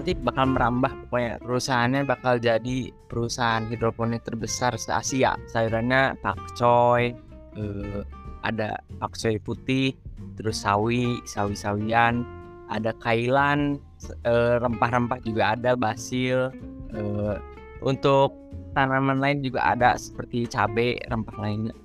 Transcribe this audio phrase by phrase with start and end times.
[0.00, 1.36] nanti bakal merambah pokoknya.
[1.44, 7.12] Perusahaannya bakal jadi perusahaan hidroponik terbesar se Asia sayurannya pakcoy
[7.60, 8.00] eh,
[8.40, 9.92] ada pakcoy putih
[10.40, 12.24] terus sawi sawi sawian
[12.72, 13.76] ada kailan
[14.24, 16.48] eh, rempah-rempah juga ada basil
[16.96, 17.36] eh,
[17.84, 18.32] untuk
[18.72, 21.76] tanaman lain juga ada seperti cabai rempah lainnya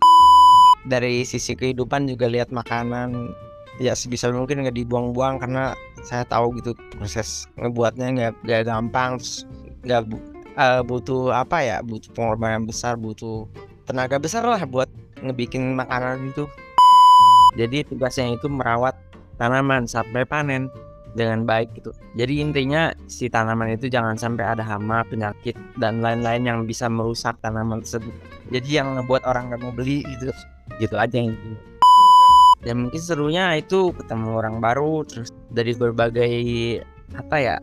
[0.88, 3.34] dari sisi kehidupan juga lihat makanan
[3.82, 9.18] ya sebisa mungkin nggak dibuang-buang karena saya tahu gitu proses ngebuatnya nggak nggak gampang
[9.82, 13.50] nggak bu- eh, butuh apa ya butuh pengorbanan besar butuh
[13.86, 14.90] tenaga besar lah buat
[15.22, 16.46] ngebikin makanan itu.
[17.56, 18.94] Jadi tugasnya itu merawat
[19.40, 20.68] tanaman sampai panen
[21.16, 21.96] dengan baik gitu.
[22.20, 27.40] Jadi intinya si tanaman itu jangan sampai ada hama penyakit dan lain-lain yang bisa merusak
[27.40, 28.12] tanaman tersebut.
[28.52, 30.36] Jadi yang ngebuat orang nggak mau beli gitu
[30.82, 31.75] gitu aja intinya
[32.66, 36.34] dan mungkin serunya itu ketemu orang baru terus dari berbagai
[37.14, 37.56] apa ya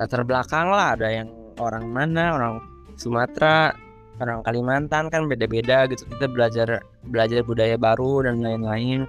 [0.00, 0.96] latar belakang lah.
[0.96, 1.28] Ada yang
[1.60, 2.54] orang mana orang
[2.96, 3.76] Sumatera
[4.16, 6.08] orang Kalimantan kan beda-beda gitu.
[6.08, 9.04] Kita belajar belajar budaya baru dan lain-lain.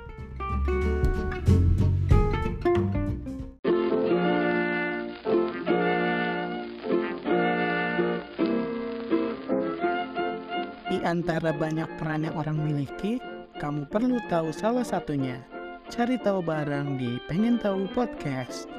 [11.08, 13.16] Antara banyak peran yang orang miliki,
[13.58, 15.42] kamu perlu tahu salah satunya.
[15.90, 18.70] Cari tahu bareng di Pengen Tahu Podcast.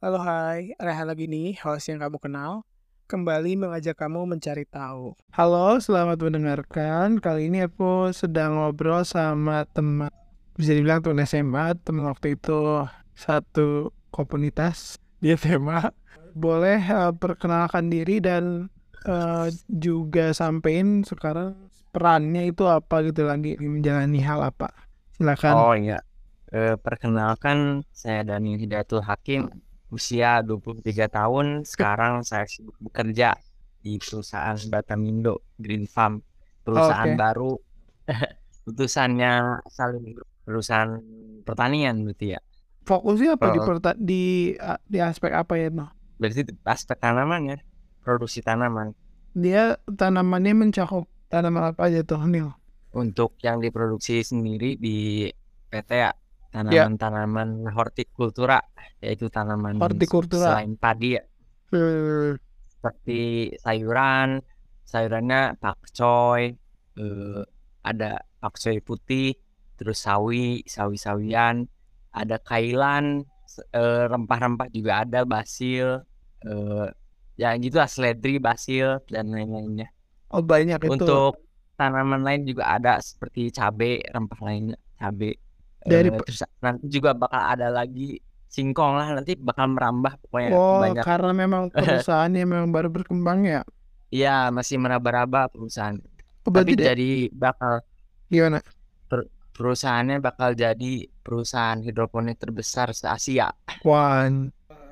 [0.00, 2.64] Halo hai, lagi nih, host yang kamu kenal.
[3.04, 5.12] Kembali mengajak kamu mencari tahu.
[5.36, 7.20] Halo, selamat mendengarkan.
[7.20, 10.08] Kali ini aku sedang ngobrol sama teman,
[10.56, 15.92] bisa dibilang teman SMA, teman waktu itu satu komunitas di SMA.
[16.32, 18.72] Boleh eh, perkenalkan diri dan
[19.04, 21.54] eh, juga sampein sekarang
[21.90, 24.72] perannya itu apa gitu lagi menjalani hal apa.
[25.12, 25.54] Silakan.
[25.54, 26.00] oh iya
[26.48, 29.50] Eh, perkenalkan saya Daniel Hidayatul Hakim
[29.90, 33.34] usia 23 tahun sekarang saya sibuk bekerja
[33.80, 36.22] di perusahaan Batamindo Green Farm
[36.62, 37.18] perusahaan Oke.
[37.18, 37.52] baru
[38.64, 39.32] putusannya
[39.66, 40.94] saling perusahaan
[41.42, 42.40] pertanian berarti ya
[42.84, 43.66] Fokusnya apa di Oh.
[43.66, 44.22] perta- di
[44.84, 45.88] di aspek apa ya, no?
[46.16, 47.58] berarti aspek tanaman ya
[48.04, 48.92] produksi tanaman
[49.34, 52.52] Dia tanamannya mencakup tanaman apa aja tuh, Nil?
[52.94, 55.26] untuk yang diproduksi sendiri di
[55.66, 56.12] PT ya
[56.54, 56.86] Ya.
[56.86, 58.62] tanaman-tanaman hortikultura
[59.02, 60.54] yaitu tanaman Hortikultura.
[60.54, 61.22] selain padi ya
[61.74, 62.38] Eh,
[62.70, 63.22] seperti
[63.58, 64.38] sayuran
[64.86, 66.54] sayurannya pakcoy
[66.94, 67.42] eh,
[67.82, 69.34] ada pakcoy putih
[69.74, 71.66] terus sawi sawi sawian
[72.14, 73.26] ada kailan
[73.74, 76.06] eh, rempah-rempah juga ada basil
[76.46, 76.86] eh,
[77.42, 79.86] ya gitu lah seledri basil dan lain-lainnya
[80.34, 80.92] Oh banyak itu.
[80.94, 81.30] untuk
[81.78, 85.32] tanaman lain juga ada seperti cabai rempah lainnya cabai
[85.84, 88.16] Dari pe- terus nanti juga bakal ada lagi
[88.48, 93.60] singkong lah nanti bakal merambah pokoknya Oh, banyak karena memang perusahaannya memang baru berkembang ya.
[94.14, 95.98] Iya masih meraba-raba perusahaan
[96.46, 97.82] Oh, tapi dia- jadi bakal
[98.30, 98.58] gimana?
[99.54, 100.92] perusahaannya bakal jadi
[101.24, 103.48] perusahaan hidroponik terbesar se Asia
[103.86, 104.26] Wah,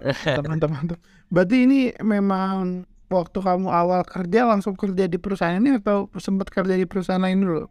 [0.37, 0.99] teman-teman tuh.
[1.33, 1.79] Berarti ini
[2.13, 7.23] memang waktu kamu awal kerja langsung kerja di perusahaan ini atau sempat kerja di perusahaan
[7.27, 7.63] lain dulu?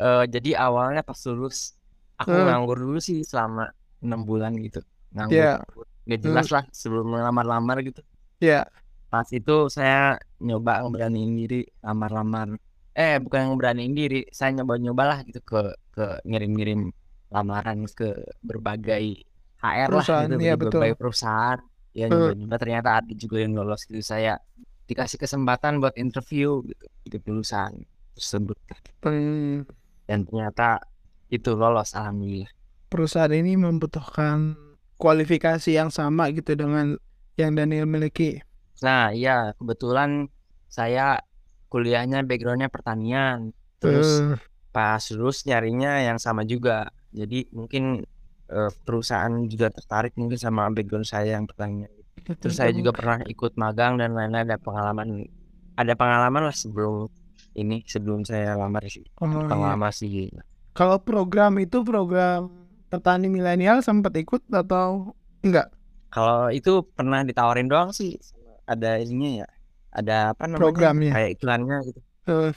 [0.00, 1.76] Eh, jadi awalnya pas lulus
[2.20, 2.46] aku Hmm.
[2.48, 3.62] nganggur dulu sih selama
[4.04, 4.80] enam bulan gitu
[5.14, 5.50] nganggur Iya.
[6.06, 8.00] nggak jelas lah sebelum melamar-lamar gitu
[8.40, 8.64] Ya,
[9.12, 10.16] pas itu saya
[10.46, 12.48] nyoba ngeberaniin diri lamar-lamar
[12.96, 15.60] eh bukan ngeberaniin diri saya nyoba-nyoba lah gitu ke
[15.94, 16.80] ke ngirim-ngirim
[17.34, 18.06] lamaran ke
[18.48, 19.04] berbagai
[19.60, 20.80] HR lah Perusahaan, gitu iya, di betul.
[20.80, 21.60] berbagai perusahaan
[21.92, 22.32] ya Hmm.
[22.34, 24.00] nyoba-nyoba ternyata ada juga yang lolos gitu.
[24.00, 24.38] Saya
[24.86, 27.74] dikasih kesempatan buat interview gitu di perusahaan
[28.14, 28.58] tersebut.
[29.02, 29.64] Hmm,
[30.06, 30.82] dan ternyata
[31.30, 32.50] itu lolos alhamdulillah.
[32.90, 34.58] Perusahaan ini membutuhkan
[34.98, 36.98] kualifikasi yang sama gitu dengan
[37.38, 38.42] yang Daniel miliki.
[38.80, 39.52] nah iya.
[39.60, 40.26] Kebetulan
[40.66, 41.20] saya
[41.68, 43.52] kuliahnya backgroundnya pertanian.
[43.78, 44.36] Terus Eh,
[44.70, 46.90] pas lulus nyarinya yang sama juga.
[47.14, 48.02] Jadi mungkin
[48.50, 53.56] eh, perusahaan juga tertarik mungkin sama background saya yang pertanian terus saya juga pernah ikut
[53.56, 55.24] magang dan lain-lain ada pengalaman
[55.74, 57.08] ada pengalaman lah sebelum
[57.56, 59.02] ini sebelum saya lamar sih.
[59.18, 59.48] Oh, iya.
[59.48, 60.30] pengalaman sih.
[60.76, 62.52] Kalau program itu program
[62.92, 65.72] petani milenial sempat ikut atau enggak?
[66.10, 68.18] kalau itu pernah ditawarin doang sih
[68.66, 69.48] ada ininya ya
[69.90, 70.62] ada apa namanya?
[70.62, 71.12] Programnya.
[71.14, 72.00] kayak iklannya gitu.
[72.30, 72.52] Eh,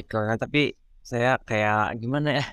[0.00, 0.62] iklannya tapi
[1.04, 2.44] saya kayak gimana ya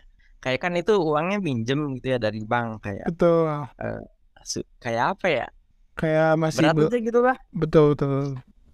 [0.44, 3.46] kayak kan itu uangnya pinjem gitu ya dari bank kayak betul.
[4.42, 5.48] su- kayak apa ya
[5.96, 8.26] Kayak masih berat be- aja gitu lah betul betul.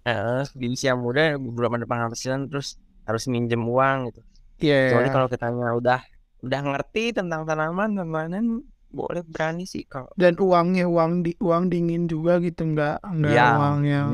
[0.08, 4.20] Eh, di usia muda belum ada penghasilan terus harus minjem uang gitu
[4.58, 4.90] Iya.
[4.90, 6.00] Soalnya kalau kitanya udah
[6.42, 8.46] udah ngerti tentang tanaman lain-lain
[8.88, 13.46] boleh berani sih kalau Dan uangnya uang di uang dingin juga gitu nggak nggak ya
[13.60, 14.08] uang yang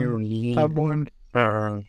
[0.59, 1.01] tabungan.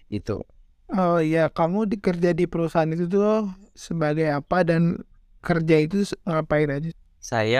[0.08, 0.46] gitu
[0.86, 5.02] Oh iya, kamu di, kerja di perusahaan itu tuh sebagai apa dan
[5.48, 5.98] kerja itu
[6.28, 6.92] ngapain aja?
[7.32, 7.60] saya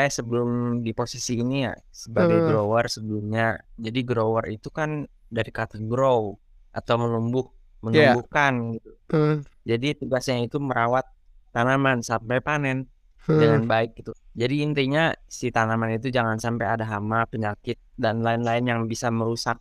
[0.00, 0.48] eh sebelum
[0.84, 3.42] di posisi ini ya sebagai Eh, grower sebelumnya.
[3.84, 4.90] Jadi grower itu kan
[5.36, 6.20] dari kata grow
[6.78, 7.46] atau menumbuk
[7.92, 8.88] ya, menumbuhkan gitu.
[9.12, 9.36] Eh,
[9.68, 11.04] jadi tugasnya itu merawat
[11.54, 12.78] tanaman sampai panen
[13.28, 14.12] eh, dengan baik gitu.
[14.40, 15.00] Jadi intinya
[15.38, 19.56] si tanaman itu jangan sampai ada hama penyakit dan lain-lain yang bisa merusak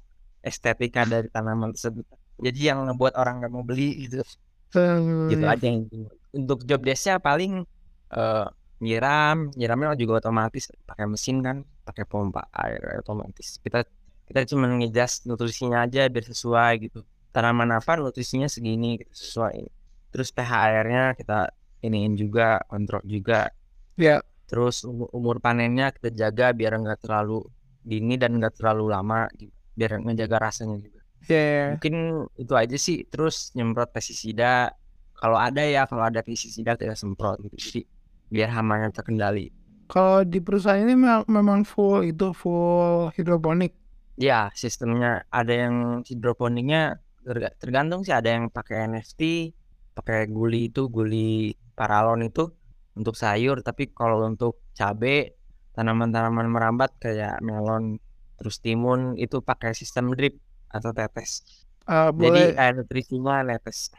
[0.50, 2.06] estetika dari tanaman tersebut.
[2.46, 4.24] Jadi yang ngebuat orang nggak mau beli gitu
[4.72, 5.54] gitu ya.
[5.56, 7.68] aja intinya untuk job desknya paling
[8.16, 8.48] eh,
[8.82, 13.60] nyiram nyiramnya juga otomatis pakai mesin kan pakai pompa air otomatis.
[13.62, 13.84] Kita
[14.26, 17.04] kita cuma ngejust nutrisinya aja biar sesuai gitu.
[17.32, 19.68] Tanaman apa nutrisinya segini gitu, sesuai.
[20.12, 21.52] Terus pH airnya kita
[21.84, 23.52] iniin juga kontrol juga.
[24.00, 27.44] Ya, terus umur, umur panennya kita jaga biar nggak terlalu
[27.84, 29.52] dini dan nggak terlalu lama gitu.
[29.72, 31.64] biar ngejaga rasanya juga ya, ya.
[31.76, 34.74] mungkin itu aja sih terus nyemprot pestisida.
[35.22, 37.58] Kalau ada ya kalau ada pestisida kita semprot gitu.
[37.58, 37.82] Jadi
[38.34, 39.54] biar hamanya terkendali.
[39.92, 40.96] Kalau di perusahaan ini
[41.28, 43.76] memang, full itu full hidroponik.
[44.22, 48.16] ya sistemnya ada yang hidroponiknya terga- tergantung sih.
[48.16, 49.22] Ada yang pakai NFT
[49.92, 52.50] pakai guli itu guli paralon itu
[52.96, 53.60] untuk sayur.
[53.62, 55.36] Tapi kalau untuk cabe
[55.76, 58.00] tanaman-tanaman merambat kayak melon
[58.40, 60.40] terus timun itu pakai sistem drip
[60.72, 61.44] atau tetes
[61.86, 63.92] jadi boleh air nutrisinya netes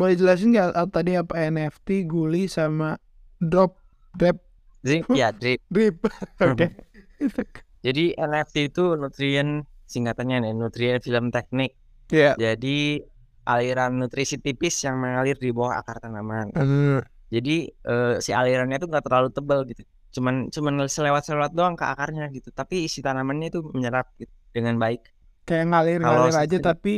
[0.00, 2.96] boleh jelasin nggak eh, tadi apa NFT, guli sama
[3.36, 3.76] drop,
[4.16, 4.40] drip,
[4.80, 6.00] drip ya drip drip.
[6.44, 6.72] Oke.
[7.86, 11.76] Jadi NFT itu nutrien singkatannya nih, nutrien film teknik.
[12.12, 12.36] Ya.
[12.36, 13.00] Jadi
[13.48, 16.52] aliran nutrisi tipis yang mengalir di bawah akar tanaman.
[16.52, 17.00] Eh,
[17.32, 19.80] Jadi eh, si alirannya itu nggak terlalu tebal gitu.
[20.16, 22.52] Cuman cuman selewat-selewat doang ke akarnya gitu.
[22.52, 25.08] Tapi isi tanamannya itu menyerap gitu, dengan baik.
[25.48, 26.94] Kayak Kalau ngalir-ngalir aja sistem tapi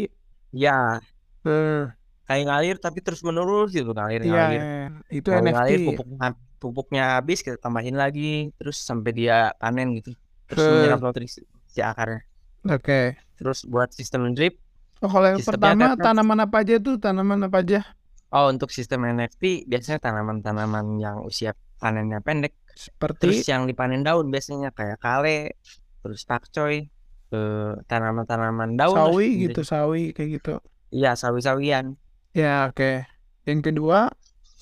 [0.53, 1.01] ya
[1.49, 1.83] eh,
[2.29, 4.61] kayak ngalir tapi terus menerus gitu ngalir iya, ngalir.
[4.61, 4.87] iya.
[5.09, 5.55] itu Kalau NFT.
[5.57, 6.29] ngalir pupuknya
[6.63, 10.13] pupuknya habis kita tambahin lagi terus sampai dia panen gitu.
[10.47, 12.23] Terus menyerap nutrisi si akarnya.
[12.69, 13.17] Oke.
[13.41, 14.63] Terus buat sistem drip
[15.03, 16.95] Oh, kalau yang pertama tanaman apa aja tuh?
[16.95, 17.83] Tanaman apa aja?
[18.31, 22.55] Oh, untuk sistem NFT biasanya tanaman-tanaman yang usia panennya pendek.
[22.73, 25.59] Seperti Terus yang dipanen daun biasanya kayak kale,
[26.07, 26.87] terus pakcoy,
[27.89, 29.45] tanaman-tanaman daun sawi intinya.
[29.49, 30.55] gitu, sawi kayak gitu.
[30.93, 31.97] Iya, sawi-sawian.
[32.37, 33.07] Ya, oke.
[33.49, 34.13] Yang kedua,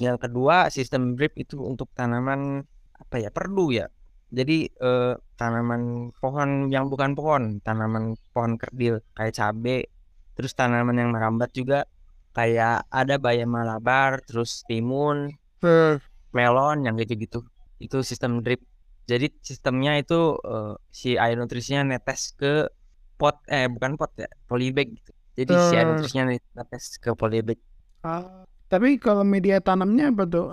[0.00, 2.64] Yang kedua, sistem drip itu untuk tanaman
[2.96, 3.28] apa ya?
[3.28, 3.86] Perdu ya.
[4.30, 9.90] Jadi eh, tanaman pohon yang bukan pohon, tanaman pohon kerdil kayak cabe,
[10.38, 11.84] terus tanaman yang merambat juga
[12.32, 15.34] kayak ada bayam malabar, terus timun,
[15.66, 15.98] eh,
[16.30, 17.42] melon yang gitu-gitu
[17.82, 18.62] itu sistem drip
[19.08, 22.68] jadi sistemnya itu eh, si air nutrisinya netes ke
[23.20, 25.12] pot eh bukan pot ya polybag gitu.
[25.38, 27.58] Jadi si air nutrisinya netes ke polybag.
[28.04, 30.46] Ah, tapi kalau media tanamnya apa tuh?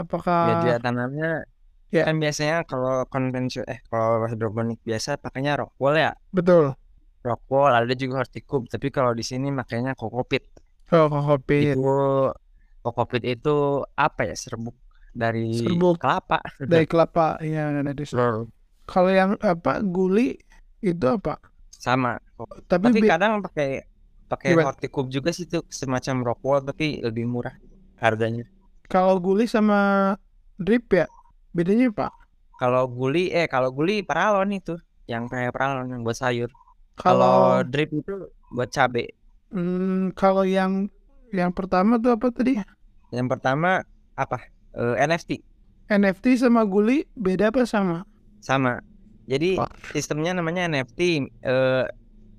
[0.00, 1.44] Apakah media tanamnya
[1.94, 2.02] ya.
[2.08, 6.12] kan biasanya kalau konvensional eh kalau hidroponik biasa pakainya rock ya?
[6.34, 6.74] Betul?
[7.24, 7.40] rock
[7.72, 10.44] ada juga horticulture tapi kalau di sini makanya kokopit.
[10.92, 11.80] Oh, kokopit, itu
[12.84, 13.50] kokopit itu
[13.96, 14.76] apa ya serbuk
[15.14, 15.96] dari serbuk.
[16.00, 16.38] kelapa.
[16.72, 18.50] Dari kelapa, ya dari Hmm,
[18.90, 20.36] Kalau yang apa guli
[20.84, 21.40] itu apa?
[21.84, 22.12] sama.
[22.70, 23.84] Tapi tapi kadang pakai
[24.30, 27.54] pakai horticulture juga sih tuh semacam rock wool tapi lebih murah
[28.02, 28.44] harganya.
[28.92, 29.78] Kalau guli sama
[30.60, 31.06] drip ya?
[31.56, 32.08] Bedanya apa?
[32.60, 34.74] kalau guli eh kalau guli paralon itu
[35.12, 36.50] yang kayak paralon yang buat sayur.
[36.98, 38.14] Kalau kalau drip itu
[38.54, 39.04] buat cabe.
[39.52, 40.72] Hmm, kalau yang
[41.38, 42.52] yang pertama tuh apa tadi?
[43.14, 43.84] yang pertama
[44.14, 44.36] apa
[44.74, 45.30] Eh, NFT
[45.88, 48.02] NFT sama guli beda apa sama?
[48.42, 48.82] sama
[49.24, 49.70] jadi Wah.
[49.94, 51.00] sistemnya namanya NFT
[51.46, 51.84] eh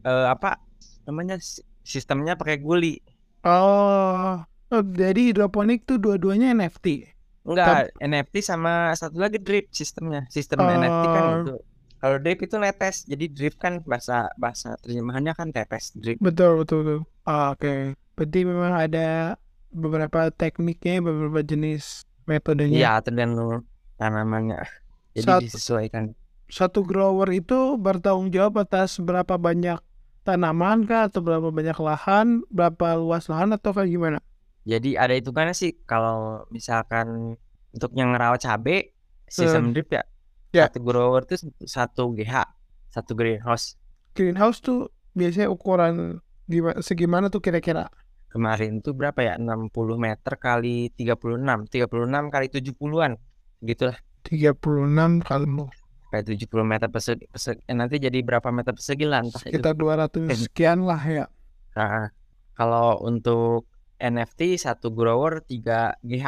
[0.05, 0.61] eh, apa
[1.07, 3.01] namanya Si- sistemnya pakai guli
[3.45, 4.41] Oh,
[4.73, 7.05] oh, jadi hidroponik tuh dua-duanya NFT.
[7.45, 11.55] Tapi enggak NFT sama satu lagi drip sistemnya sistem NFT kan oh, itu
[12.01, 16.77] kalau drip itu netes jadi drip kan bahasa bahasa terjemahannya kan tetes drip betul betul
[16.81, 16.99] betul.
[17.25, 19.37] Ah, Oke, berarti memang ada
[19.69, 22.77] beberapa tekniknya, beberapa jenis metodenya.
[22.77, 23.63] iya tergantung
[23.97, 24.61] tanamannya
[25.15, 26.03] jadi Satu disesuaikan
[26.45, 29.81] satu grower itu bertanggung jawab atas berapa banyak
[30.25, 34.19] tanaman kah atau berapa banyak lahan, berapa luas lahan atau kayak gimana?
[34.65, 37.37] jadi ada hitungannya sih kalau misalkan
[37.69, 38.97] untuk yang ngerawat cabe
[39.29, 40.01] sistem drip ya
[40.49, 42.33] ya, satu grower itu satu GH
[42.89, 43.77] satu greenhouse
[44.17, 47.89] greenhouse tuh biasanya ukuran gimana, segimana tuh kira-kira?
[48.35, 51.39] Kemarin tuh berapa ya 60 meter kali 36
[51.71, 53.11] 36 kali 70-an
[53.63, 53.95] gitulah
[54.27, 55.71] 36 kalau
[56.15, 59.59] kayak 70 meter persegi, persegi eh, nanti jadi berapa meter persegi lah entah itu.
[59.59, 61.25] sekitar 200 sekian lah ya.
[61.75, 62.07] Nah,
[62.55, 63.67] kalau untuk
[63.99, 66.27] NFT satu grower 3 GH.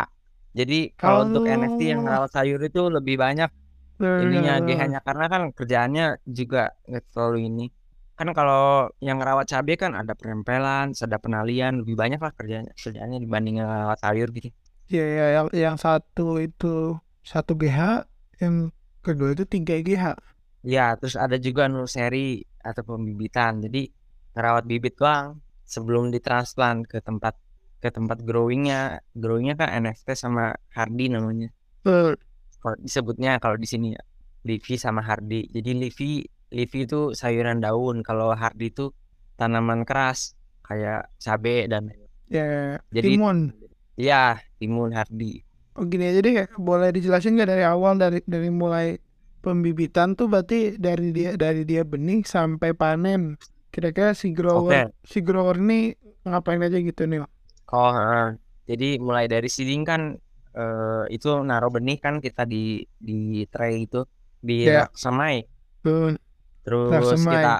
[0.57, 3.47] Jadi kalau untuk NFT yang rawat sayur itu lebih banyak
[4.01, 7.65] ininya GH-nya karena kan kerjaannya juga nggak terlalu ini.
[8.17, 13.21] Kan kalau yang rawat cabai kan ada penempelan, ada penalian, lebih banyak lah kerjanya kerjaannya
[13.21, 14.50] dibanding yang rawat sayur gitu.
[14.89, 18.07] Iya, ya, yang yang satu itu satu GH,
[18.41, 18.74] yang
[19.05, 20.05] kedua itu 3 GH.
[20.65, 23.62] Ya, terus ada juga nursery atau pembibitan.
[23.62, 23.91] Jadi
[24.33, 27.38] ngerawat bibit doang sebelum ditransplant ke tempat
[27.77, 29.03] ke tempat growingnya.
[29.13, 31.53] Growingnya kan NFT sama Hardy namanya.
[31.83, 34.01] Kalau disebutnya kalau di sini ya
[34.47, 35.51] Livi sama Hardy.
[35.51, 38.96] Jadi Livi Livi itu sayuran daun, kalau Hardy itu
[39.36, 41.92] tanaman keras kayak cabai dan
[42.27, 43.38] ya, Jadi- timun.
[43.96, 45.44] ya timun Hardy.
[45.77, 48.98] Oh gini aja deh, boleh dijelasin nggak dari awal dari dari mulai
[49.39, 53.38] pembibitan tuh berarti dari dia dari dia benih sampai panen.
[53.70, 55.94] Kira-kira si grower si grower ini
[56.25, 57.22] ngapain aja gitu nih?
[57.70, 57.94] Oh,
[58.66, 60.18] jadi mulai dari seeding kan
[60.51, 64.01] eh, itu naruh benih kan kita di di tray itu
[64.42, 64.89] di Ya.
[64.89, 65.46] rak semai.
[65.86, 66.18] Tuh,
[66.67, 67.53] Terus kita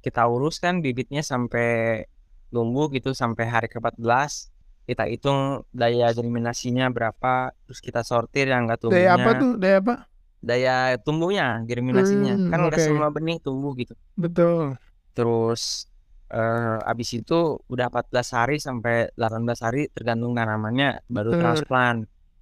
[0.00, 2.04] kita urus kan bibitnya sampai
[2.52, 4.50] tumbuh gitu sampai hari ke-14.
[4.84, 9.16] Kita hitung daya germinasinya berapa, terus kita sortir yang enggak tumbuhnya.
[9.16, 9.52] daya apa tuh?
[9.56, 9.94] Daya apa?
[10.40, 12.34] Daya tumbuhnya, germinasinya.
[12.34, 12.88] Hmm, kan enggak oke.
[12.90, 13.94] semua benih tumbuh gitu.
[14.18, 14.76] Betul.
[15.14, 15.86] Terus
[16.30, 21.40] eh abis itu udah 14 hari sampai 18 hari tergantung tanamannya baru Hmm.
[21.42, 22.00] transplant.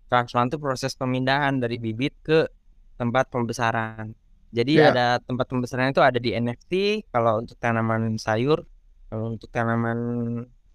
[0.09, 2.49] Transplant itu proses pemindahan dari bibit ke
[2.97, 4.13] tempat pembesaran.
[4.49, 4.91] Jadi Ya.
[4.93, 8.65] ada tempat pembesaran itu ada di NFT kalau untuk tanaman sayur,
[9.13, 9.99] kalau untuk tanaman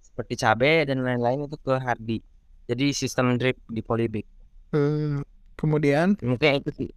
[0.01, 2.21] seperti cabai dan lain-lain itu ke Hardy.
[2.69, 4.25] Jadi sistem drip di polybag.
[4.73, 5.19] Eh,
[5.57, 6.91] kemudian Mungkin itu sih.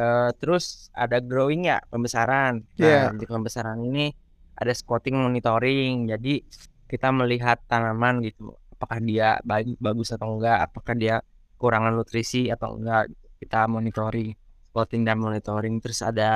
[0.00, 2.64] Eh, terus ada growing ya pembesaran.
[2.80, 3.12] Iya.
[3.12, 4.08] Nah, di pembesaran ini
[4.56, 6.08] ada spotting monitoring.
[6.08, 6.40] Jadi
[6.88, 9.36] kita melihat tanaman gitu, apakah dia
[9.80, 11.20] bagus atau enggak, apakah dia
[11.60, 13.12] kurangan nutrisi atau enggak.
[13.36, 14.32] Kita monitoring,
[14.72, 15.76] spotting dan monitoring.
[15.84, 16.30] Terus ada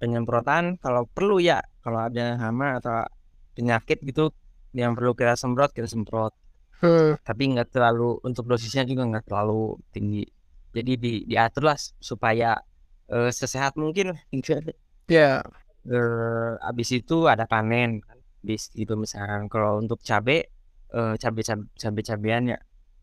[0.00, 3.02] penyemprotan kalau perlu ya, kalau ada hama atau
[3.58, 4.30] penyakit gitu
[4.78, 6.32] yang perlu kita semprot kita semprot.
[6.82, 10.24] eh, Tapi nggak terlalu untuk dosisnya juga nggak terlalu tinggi.
[10.76, 11.78] Jadi di diatur lah
[12.10, 12.56] supaya
[13.10, 14.14] eh, sesehat mungkin.
[15.08, 15.42] ya
[15.80, 18.18] Eh, abis itu ada panen kan
[18.48, 19.48] di di pemisahan.
[19.52, 20.32] Kalau untuk cabe
[20.96, 21.40] eh, cabe
[21.82, 22.58] cabe cabean ya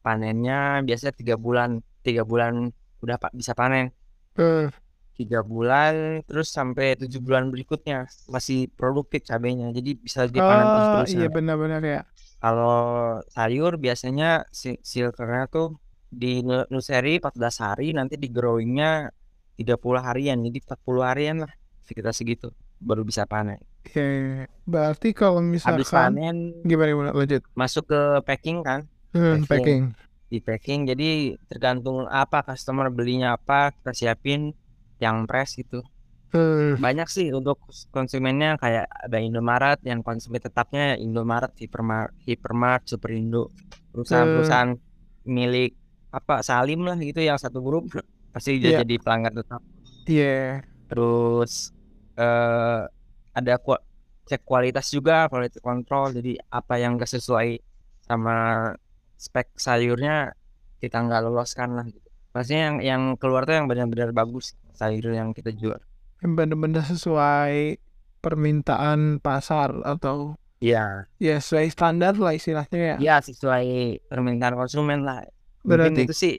[0.06, 1.70] panennya biasanya tiga bulan
[2.06, 2.53] tiga bulan
[3.03, 3.86] udah pak bisa panen
[4.38, 4.67] eh,
[5.17, 10.94] tiga bulan terus sampai tujuh bulan berikutnya masih produktif cabenya jadi bisa dipanen terus oh
[11.01, 12.01] terusan iya benar-benar ya.
[12.38, 12.77] kalau
[13.34, 15.74] sayur biasanya si silkernya tuh
[16.08, 17.34] di nu- nursery 14
[17.65, 19.10] hari nanti di growingnya
[19.58, 21.51] 30 harian jadi 40 harian lah
[21.82, 23.58] sekitar segitu baru bisa panen
[23.89, 24.46] ya.
[24.70, 27.41] berarti kalau habis misalkan panen gimana gimana lanjut.
[27.58, 29.48] masuk ke packing kan Hmm, Packing.
[29.50, 29.84] packing.
[30.27, 31.10] Di packing jadi
[31.46, 34.51] tergantung apa customer belinya apa kita siapin
[34.98, 35.81] yang press gitu.
[36.29, 37.55] Eh, banyak sih untuk
[37.88, 43.48] konsumennya kayak ada Indomaret yang konsumen tetapnya Indomaret Hypermart Hypermart Superindo
[43.89, 44.75] perusahaan-perusahaan
[45.25, 45.72] milik
[46.10, 47.88] apa Salim lah gitu yang satu grup
[48.36, 48.79] pasti dia Iya.
[48.84, 49.62] jadi pelanggan tetap.
[50.03, 50.63] Iya.
[50.88, 51.72] terus
[52.15, 52.81] eh
[53.31, 53.84] ada ku-
[54.24, 57.60] cek kualitas juga quality control jadi apa yang gak sesuai
[58.01, 58.72] sama
[59.17, 60.38] spek sayurnya
[60.77, 62.05] kita nggak loloskan lah gitu.
[62.31, 65.81] Maksudnya yang yang keluar tuh yang benar-benar bagus sayur yang kita jual.
[66.21, 67.81] Benar-benar sesuai
[68.21, 71.05] permintaan pasar atau Iya.
[71.21, 72.95] Ya sesuai standar lah istilahnya ya.
[72.97, 73.65] ya sesuai
[74.09, 75.21] permintaan konsumen lah.
[75.62, 76.36] Berarti mungkin itu sih.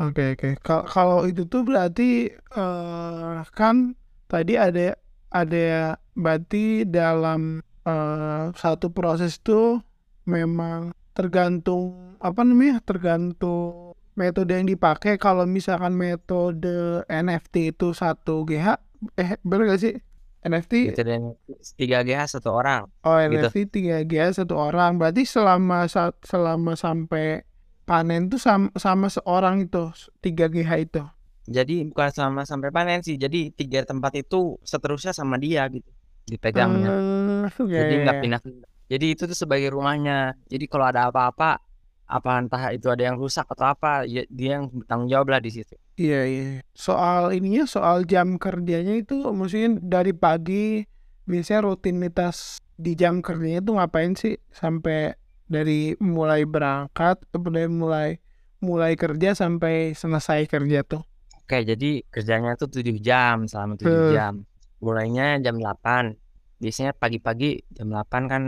[0.00, 0.56] Oke oke.
[0.64, 3.92] Kal- Kalau itu tuh berarti eh kan
[4.24, 4.96] tadi ada
[5.28, 5.68] ada
[6.16, 9.84] berarti dalam eh, satu proses tuh
[10.24, 15.18] memang tergantung apa namanya tergantung metode yang dipakai.
[15.18, 18.78] Kalau misalkan metode NFT itu satu GH,
[19.14, 19.94] eh bener gak sih?
[20.38, 23.50] NFT gitu 3 GH satu orang oh gitu.
[23.50, 24.94] NFT 3 GH satu orang.
[24.94, 25.90] Berarti selama
[26.22, 27.42] selama sampai
[27.82, 29.90] panen tuh sama, sama seorang itu
[30.22, 31.02] 3 GH itu.
[31.48, 35.88] jadi bukan sama sampai panen sih jadi tiga tempat itu seterusnya sama dia gitu
[36.28, 37.72] dipegangnya Eh, oke.
[37.72, 38.40] jadi nggak pindah
[38.88, 41.60] jadi itu tuh sebagai rumahnya jadi kalau ada apa-apa
[42.08, 45.52] apa entah itu ada yang rusak atau apa ya, dia yang bertanggung jawab lah di
[45.52, 46.62] situ Iya iya.
[46.78, 50.86] Soal ininya soal jam kerjanya itu mungkin dari pagi
[51.26, 55.18] biasanya rutinitas di jam kerjanya itu ngapain sih sampai
[55.50, 58.22] dari mulai berangkat dari mulai
[58.62, 61.02] mulai kerja sampai selesai kerja tuh.
[61.42, 64.12] Oke, jadi kerjanya tuh 7 jam, selama 7 Hmm.
[64.14, 64.34] jam.
[64.78, 66.14] Mulainya jam 8.
[66.58, 68.42] Biasanya pagi-pagi jam 8 kan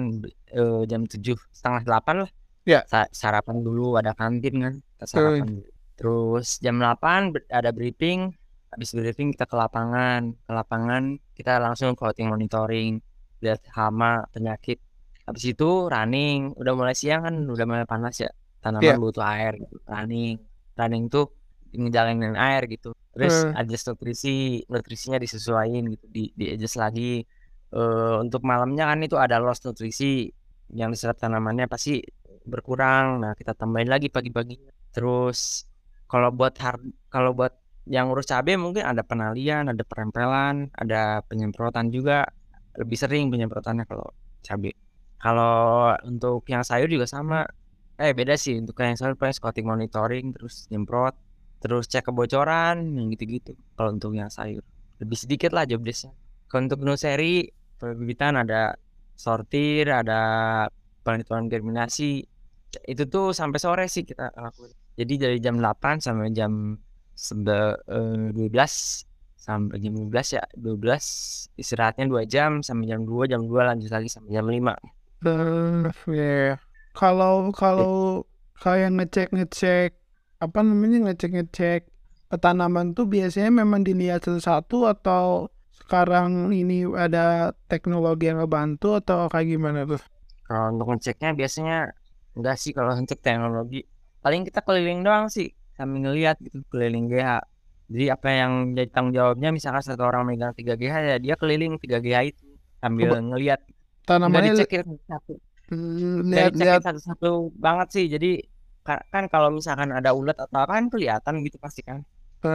[0.50, 2.30] eh, jam 7, setengah 8 lah.
[2.66, 2.82] Ya.
[2.86, 5.68] Sa- sarapan dulu ada kantin kan, kita sarapan dulu.
[5.96, 8.34] Terus jam 8 ber- ada briefing.
[8.70, 10.34] Habis briefing kita ke lapangan.
[10.42, 11.02] Ke lapangan
[11.34, 12.98] kita langsung plotting monitoring,
[13.40, 14.78] lihat hama, penyakit.
[15.24, 18.30] Habis itu running, udah mulai siang kan udah mulai panas ya.
[18.60, 18.94] Tanaman Iya.
[18.98, 19.76] butuh air gitu.
[19.86, 20.34] Running.
[20.74, 21.26] Running tuh
[21.70, 22.90] ngejalanin air gitu.
[23.14, 23.58] Terus Hmm.
[23.58, 27.22] adjust nutrisi, nutrisinya disesuaikan gitu, di di adjust lagi.
[27.70, 30.26] Eh untuk malamnya kan itu ada loss nutrisi
[30.74, 32.02] yang diserap tanamannya pasti
[32.46, 33.22] berkurang.
[33.22, 34.58] Nah, kita tambahin lagi pagi-pagi.
[34.94, 35.66] Terus
[36.10, 36.76] kalau buat har
[37.12, 37.54] kalau buat
[37.86, 42.26] yang urus cabai mungkin ada penalian, ada perempelan, ada penyemprotan juga.
[42.78, 44.06] Lebih sering penyemprotannya kalau
[44.42, 44.74] cabai.
[45.20, 47.46] Kalau untuk yang sayur juga sama.
[48.00, 51.12] Eh beda sih untuk yang sayur paling scouting monitoring terus nyemprot
[51.60, 54.64] terus cek kebocoran yang gitu-gitu kalau untuk yang sayur
[54.96, 56.16] lebih sedikit lah job desknya
[56.48, 58.76] kalau untuk nursery perbibitan ada
[59.16, 60.20] sortir ada
[61.00, 62.22] penentuan germinasi.
[62.84, 66.76] Itu tuh sampai sore sih kita lakuin jadi dari jam 8 sampai jam
[67.16, 68.52] eh, 12
[69.40, 74.08] sampai jam 12 ya 12 istirahatnya 2 jam sampai jam 2 jam 2 lanjut lagi
[74.12, 74.76] sampai jam 5
[75.20, 76.56] Hmm, ya.
[76.96, 78.24] Kalau kalau
[78.56, 79.92] kayak ngecek-ngecek
[80.40, 81.92] apa namanya ngecek-ngecek
[82.40, 85.52] tanaman tuh biasanya memang dilihat satu-satu atau
[85.90, 89.98] sekarang ini ada teknologi yang ngebantu atau kayak gimana tuh?
[90.46, 91.74] Kalau untuk ngeceknya biasanya
[92.36, 93.76] enggak sih kalau ngecek teknologi.
[94.24, 97.30] Paling kita keliling doang sih sambil ngeliat gitu keliling GH.
[97.92, 101.72] Jadi apa yang jadi tanggung jawabnya misalkan satu orang megang 3 GH ya dia keliling
[101.82, 102.44] 3 GH itu
[102.82, 103.60] sambil ngeliat.
[104.26, 105.32] Enggak Tanamannya dicekin satu.
[105.70, 107.28] Hmm, lihat-lihat dicekin satu-satu
[107.64, 108.04] banget sih.
[108.14, 108.28] Jadi
[108.86, 111.98] ka- kan kalau misalkan ada ulat atau apa kan kelihatan gitu pasti kan.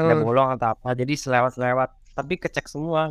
[0.03, 0.89] Ada bolong atau apa.
[1.01, 3.01] Jadi selewat-selewat tapi kecek semua.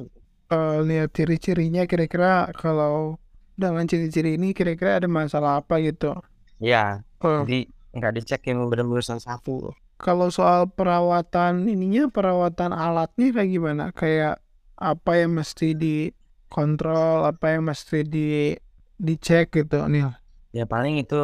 [0.53, 3.17] eh, lihat ciri-cirinya kira-kira kalau
[3.61, 6.13] dengan ciri-ciri ini kira-kira ada masalah apa gitu.
[6.61, 7.59] Ya, Eh, jadi
[7.95, 9.73] enggak dicekin bener-bener satu-satu.
[9.99, 13.85] Kalau soal perawatan ininya, perawatan alatnya kayak gimana?
[13.95, 14.43] Kayak
[14.77, 18.29] apa yang mesti dikontrol, apa yang mesti di
[18.99, 20.11] dicek gitu, Nil.
[20.55, 21.17] ya paling itu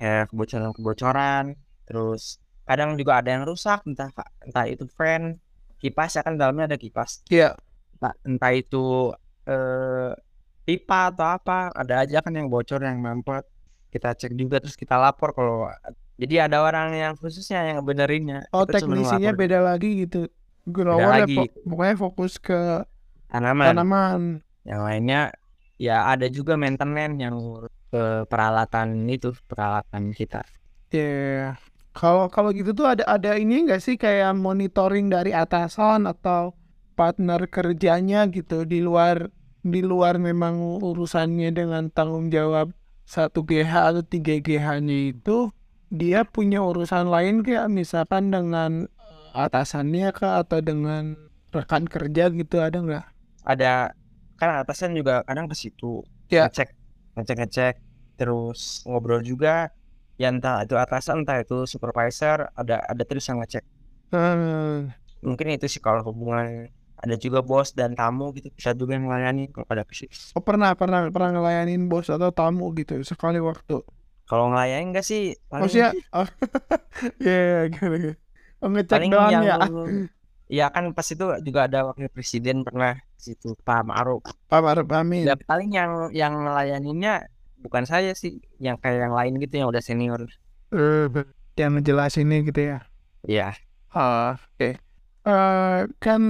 [0.00, 1.44] kayak kebocoran-kebocoran
[1.84, 4.08] terus kadang juga ada yang rusak entah
[4.40, 5.36] entah itu fan
[5.78, 7.54] kipas ya kan dalamnya ada kipas Iya.
[7.94, 9.14] entah, entah itu
[9.44, 10.12] eh,
[10.62, 13.46] pipa atau apa ada aja kan yang bocor yang mampet
[13.88, 15.64] kita cek juga terus kita lapor kalau
[16.14, 20.28] jadi ada orang yang khususnya yang benerinnya Oh, Kita teknisinya beda lagi gitu.
[20.68, 21.32] Ya lagi.
[21.32, 22.84] po- pokoknya fokus ke
[23.26, 24.20] tanaman tanaman.
[24.62, 25.32] yang lainnya
[25.78, 27.36] ya ada juga maintenance yang
[27.88, 30.44] ke peralatan itu peralatan kita
[30.90, 31.56] Ya.
[31.92, 36.54] Kalau kalau gitu tuh ada ada ini enggak sih kayak monitoring dari atasan atau
[36.94, 38.62] partner kerjanya gitu?
[38.64, 39.30] Di luar
[39.62, 42.70] di luar memang urusannya dengan tanggung jawab
[43.08, 45.50] satu GH atau tiga GH-nya itu
[45.88, 48.86] dia punya urusan lain kayak misalkan dengan
[49.32, 50.44] atasannya kah?
[50.44, 51.16] Atau dengan
[51.50, 53.06] rekan kerja gitu ada nggak?
[53.48, 53.96] ada.
[54.38, 56.04] Kan atasan juga kadang ke situ.
[56.28, 56.46] Ya.
[56.46, 56.76] ngecek
[57.16, 57.74] ngecek ngecek
[58.20, 59.72] terus ngobrol juga
[60.20, 63.64] ya entah itu atasan entah itu supervisor ada ada terus yang ngecek
[64.08, 64.88] Hmm,
[65.20, 69.52] mungkin itu sih kalau hubungan ada juga bos dan tamu gitu bisa juga yang melayani
[69.52, 73.84] kalau pada ke situ oh pernah pernah pernah ngelayanin bos atau tamu gitu sekali waktu.
[74.24, 76.28] kalau ngelayanin enggak sih paling Maksudnya, oh,
[77.20, 78.12] ya gitu, gitu.
[78.64, 79.56] Oh, ngecek paling doang yang ya.
[80.58, 85.28] ya kan pas itu juga ada wakil presiden pernah situ Pak Ma'ruf Pak Maruf Amin.
[85.28, 87.28] ya paling yang yang ngelayaninnya
[87.64, 90.20] bukan saya sih yang kayak yang lain gitu yang udah senior
[90.68, 91.08] Eh,
[91.56, 92.78] yang ngejelasinnya gitu ya.
[93.24, 93.48] ya
[93.90, 94.76] Ah, oke.
[95.24, 96.22] Eh, kan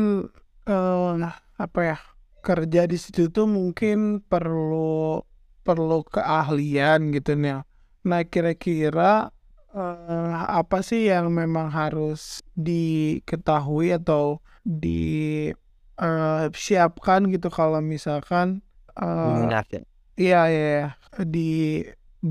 [0.66, 1.98] eh, apa ya?
[2.40, 5.20] Kerja di situ tuh mungkin perlu
[5.66, 7.60] perlu keahlian gitu nih.
[8.06, 9.28] Nah, kira-kira
[9.74, 15.50] eh, apa sih yang memang harus diketahui atau di
[15.98, 18.62] eh, siapkan gitu kalau misalkan
[18.98, 19.82] minat ya
[20.22, 20.86] iya iya iya,
[21.32, 21.38] di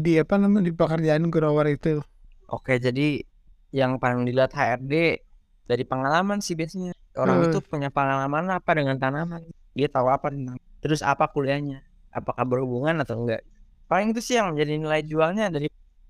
[0.04, 1.88] di apa namanya di pekerjaan grower itu.
[2.54, 3.02] Oke, jadi
[3.80, 4.94] yang paling dilihat HRD
[5.70, 6.92] dari pengalaman sih biasanya.
[7.22, 7.46] Orang Hmm.
[7.46, 9.42] itu punya pengalaman apa dengan tanaman.
[9.78, 10.58] Dia tahu apa tentang.
[10.84, 11.78] Terus apa kuliahnya?
[12.18, 13.42] Apakah berhubungan atau enggak?
[13.90, 15.68] Paling itu sih yang menjadi nilai jualnya dari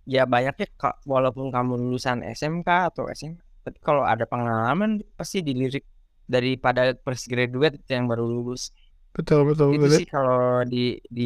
[0.07, 0.65] ya banyaknya
[1.13, 5.83] walaupun kamu lulusan SMK atau SMA, tapi kalau ada pengalaman pasti dilirik
[6.29, 8.71] daripada fresh graduate yang baru lulus.
[9.15, 9.97] Betul betul Itu betul.
[9.97, 10.77] sih kalau di
[11.17, 11.23] di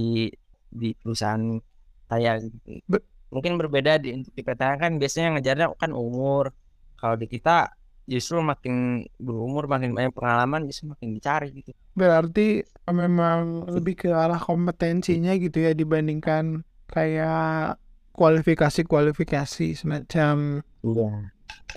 [0.71, 1.59] di perusahaan
[2.07, 2.39] saya.
[2.87, 6.51] Be- mungkin berbeda di untuk di PTN kan biasanya ngejarnya kan umur.
[6.99, 7.71] Kalau di kita
[8.09, 11.71] justru makin berumur makin banyak pengalaman justru makin dicari gitu.
[11.95, 17.79] Berarti memang lebih ke arah kompetensinya gitu ya dibandingkan kayak
[18.11, 21.11] kualifikasi-kualifikasi semacam iya.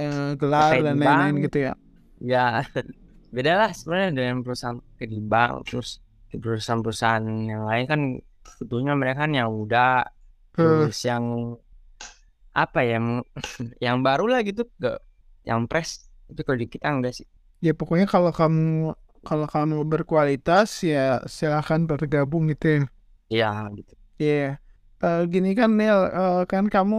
[0.02, 1.72] eh, gelar kayak dan lain-lain gitu ya.
[2.18, 2.46] ya
[3.34, 6.02] beda lah sebenarnya dengan perusahaan di bank terus
[6.34, 8.00] perusahaan-perusahaan yang lain kan
[8.46, 9.78] sebetulnya mereka kan yang muda
[10.56, 10.88] Hmm.
[10.88, 11.24] terus yang
[12.54, 13.06] apa ya yang
[13.84, 14.98] yang baru lah gitu gak
[15.48, 17.26] yang fresh tapi kalau di kita enggak sih
[17.64, 18.92] Ya pokoknya kalau kamu
[19.28, 22.80] kalau kamu berkualitas ya silahkan bergabung gitu ya.
[23.32, 24.34] iya gitu Iya.
[25.04, 26.94] Eh, gini kan Nel, eh, kan kamu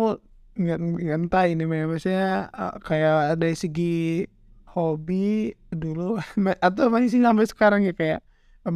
[0.62, 3.84] nggak nggak ini maksudnya eh, kayak dari segi
[4.73, 5.15] hobi
[5.81, 6.01] dulu
[6.65, 8.19] atau masih sampai sekarang ya kayak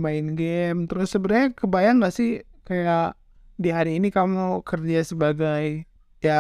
[0.06, 0.78] main game.
[0.90, 2.30] Terus sebenarnya kebayang nggak sih
[2.70, 3.04] kayak
[3.64, 5.64] di hari ini kamu kerja sebagai
[6.26, 6.34] ya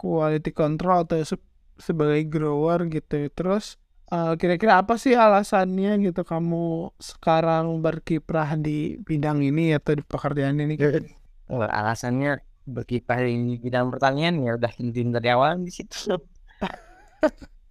[0.00, 1.48] quality control atau se-
[1.86, 3.14] sebagai grower gitu.
[3.36, 3.64] Terus
[4.14, 6.56] eh, kira-kira apa sih alasannya gitu kamu
[7.10, 10.74] sekarang berkiprah di bidang ini atau di pekerjaan ini?
[10.80, 10.98] gitu?
[11.80, 12.30] Alasannya
[12.74, 16.14] berkiprah di bidang pertanian ya udah intim dari awal di situ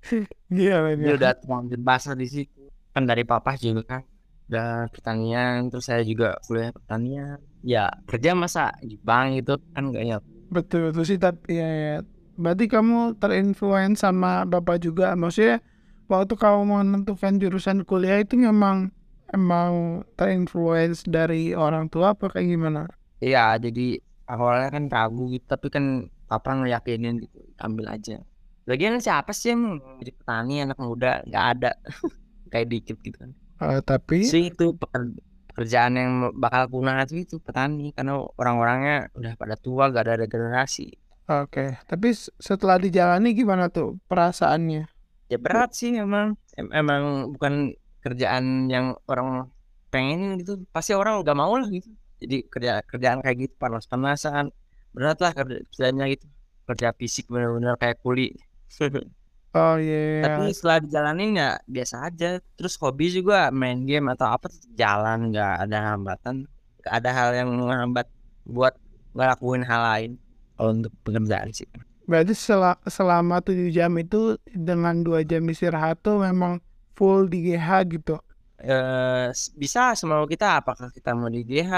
[0.51, 1.11] Iya, dia iya.
[1.17, 2.59] udah terlanjur basah di situ
[2.93, 4.01] kan dari papa juga kan
[4.49, 10.05] udah pertanian terus saya juga kuliah pertanian ya kerja masa di bank gitu kan enggak
[10.07, 10.17] ya
[10.49, 11.95] Betul betul sih tapi ya, ya.
[12.33, 15.13] Berarti kamu terinfluence sama bapak juga.
[15.13, 15.61] Maksudnya
[16.09, 18.89] waktu kamu menentukan jurusan kuliah itu memang
[19.29, 22.89] emang terinfluence dari orang tua apa kayak gimana?
[23.19, 23.99] iya jadi
[24.31, 25.85] awalnya kan ragu gitu tapi kan
[26.25, 28.23] papa ngeyakinin gitu ambil aja
[28.63, 31.69] lagian siapa sih yang jadi petani anak muda nggak ada
[32.51, 35.19] kayak dikit gitu kan Eh, tapi sih itu peker-
[35.59, 40.95] pekerjaan yang bakal punah itu itu petani karena orang-orangnya udah pada tua gak ada regenerasi.
[41.27, 41.75] Oke.
[41.83, 44.87] Tapi setelah dijalani gimana tuh perasaannya?
[45.29, 49.51] ya berat sih emang Em- emang bukan kerjaan yang orang
[49.91, 50.63] pengen gitu.
[50.71, 51.91] Pasti orang nggak mau lah gitu.
[52.23, 54.55] Jadi kerja kerjaan kayak gitu panas-panasan.
[54.95, 56.25] Berat lah kerja kerjanya gitu.
[56.71, 58.31] Kerja fisik bener-bener kayak kuli
[59.57, 59.97] Oh iya.
[60.21, 62.37] tapi setelah dijalanin ya biasa aja.
[62.57, 66.35] Terus hobi juga main game atau apa jalan nggak ada hambatan.
[66.81, 68.07] Nggak ada hal yang menghambat
[68.45, 68.73] buat
[69.17, 70.11] ngelakuin hal lain
[70.53, 71.65] kalau untuk pekerjaan sih.
[72.09, 76.61] Berarti sel- selama 7 jam itu dengan dua jam istirahat tuh memang
[76.97, 78.15] full di GH gitu.
[78.59, 80.61] eh bisa semau kita.
[80.61, 81.73] Apakah kita mau di GH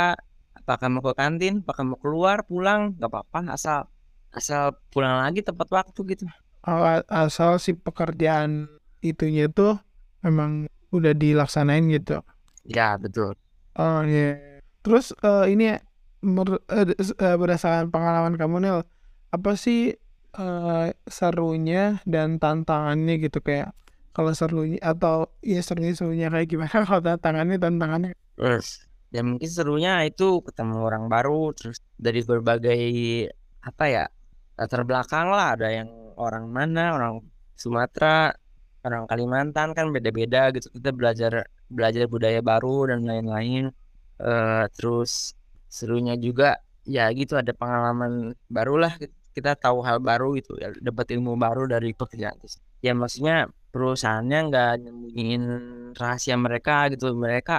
[0.60, 3.40] apakah mau ke kantin apakah mau keluar pulang nggak apa-apa.
[3.56, 3.80] Asal
[4.32, 6.26] asal pulang lagi tepat waktu gitu
[7.10, 8.70] asal si pekerjaan
[9.02, 9.82] itunya tuh
[10.22, 12.22] memang udah dilaksanain gitu.
[12.68, 13.34] ya betul.
[13.80, 14.62] Oh iya.
[14.86, 15.74] Terus eh, ini
[16.22, 18.80] mer- eh, eh, berdasarkan pengalaman kamu Nel,
[19.34, 19.96] apa sih
[20.38, 23.40] eh, serunya dan tantangannya gitu?
[23.42, 23.74] Kayak
[24.12, 26.70] kalau serunya atau ya serunya serunya kayak gimana?
[26.88, 28.12] Kalau tantangannya tantangannya.
[28.38, 32.80] Terus ya mungkin serunya itu ketemu orang baru terus dari berbagai
[33.64, 34.04] apa ya
[34.60, 35.56] latar belakang lah.
[35.56, 35.90] Ada yang
[36.28, 37.14] orang mana orang
[37.62, 38.34] Sumatera
[38.88, 40.68] orang Kalimantan kan beda-beda gitu.
[40.76, 41.32] Kita belajar
[41.70, 43.64] belajar budaya baru dan lain-lain.
[44.22, 45.34] Eh, terus
[45.72, 48.94] serunya juga ya gitu ada pengalaman baru lah
[49.36, 54.40] kita tahu hal baru gitu ya dapat ilmu baru dari pekerjaan itu ya maksudnya perusahaannya
[54.52, 55.44] nggak nyembunyiin
[55.96, 57.16] rahasia mereka gitu.
[57.16, 57.58] Mereka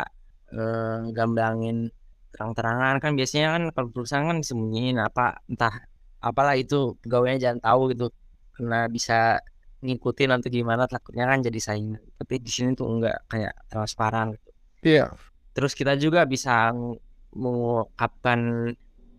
[0.53, 1.89] eh, gamblangin
[2.33, 2.95] terang-terangan.
[3.03, 5.75] Kan biasanya kan kalau perusahaan kan disembunyiin apa entah
[6.23, 8.07] apalah itu pegawainya jangan tahu gitu
[8.53, 9.41] karena bisa
[9.81, 14.51] ngikutin nanti gimana takutnya kan jadi saingan tapi di sini tuh enggak kayak transparan gitu.
[14.83, 15.07] Iya.
[15.53, 16.97] terus kita juga bisa ng-
[17.33, 18.73] mengungkapkan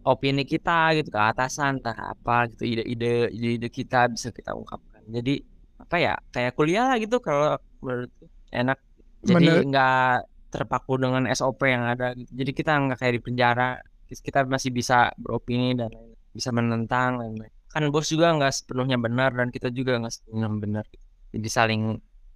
[0.04, 5.00] opini kita gitu ke atasan entah apa gitu ide-ide ide-ide kita bisa kita ungkapkan.
[5.08, 5.40] Jadi
[5.80, 8.78] apa ya kayak kuliah lah gitu kalau menurutku enak.
[9.24, 10.16] Jadi Menurut- nggak
[10.52, 12.30] terpaku dengan SOP yang ada gitu.
[12.36, 13.70] jadi kita nggak kayak di penjara.
[14.06, 15.90] Kita masih bisa beropini dan
[16.30, 20.86] bisa menentang lain-lain kan bos juga nggak sepenuhnya benar dan kita juga nggak sepenuhnya benar.
[21.34, 21.82] Jadi saling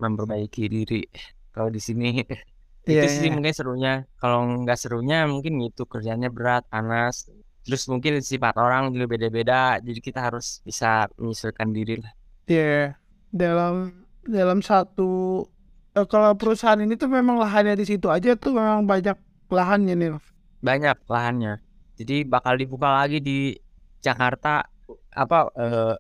[0.03, 0.95] memperbaiki diri.
[1.53, 2.05] Kalau di sini
[2.89, 3.33] Iya, itu sih iya.
[3.35, 3.89] mungkin serunya.
[4.21, 7.15] Kalau nggak serunya mungkin itu kerjanya berat panas.
[7.65, 9.55] Terus mungkin sifat orang juga beda-beda.
[9.85, 10.85] Jadi kita harus bisa
[11.19, 12.13] menyesuaikan diri lah.
[12.49, 12.95] Iya.
[13.41, 13.73] Dalam
[14.35, 15.03] dalam satu
[15.97, 19.17] eh, kalau perusahaan ini tuh memang lahannya di situ aja tuh memang banyak
[19.57, 20.09] lahannya nih.
[20.67, 21.53] banyak lahannya.
[21.97, 23.57] Jadi bakal dibuka lagi di
[24.05, 24.65] Jakarta
[25.13, 25.95] apa eh,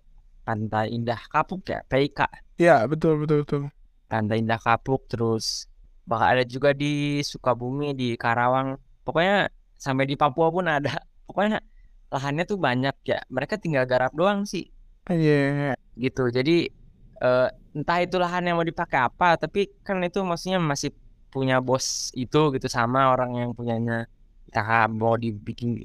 [0.47, 1.83] Pantai Indah Kapuk ya?
[1.91, 3.61] PIK Iya, betul betul betul.
[4.07, 5.67] Pantai Indah Kapuk terus
[6.07, 8.79] bakal ada juga di Sukabumi di Karawang.
[9.03, 11.03] Pokoknya sampai di Papua pun ada.
[11.27, 11.59] Pokoknya
[12.09, 13.19] lahannya tuh banyak ya.
[13.27, 14.71] Mereka tinggal garap doang sih.
[15.07, 15.75] Iya.
[15.95, 16.31] gitu.
[16.31, 16.67] Jadi
[17.21, 17.47] eh,
[17.77, 20.91] entah itu lahan yang mau dipakai apa, tapi kan itu maksudnya masih
[21.29, 24.07] punya bos itu gitu sama orang yang punyanya.
[24.47, 25.75] Entah mau dibikin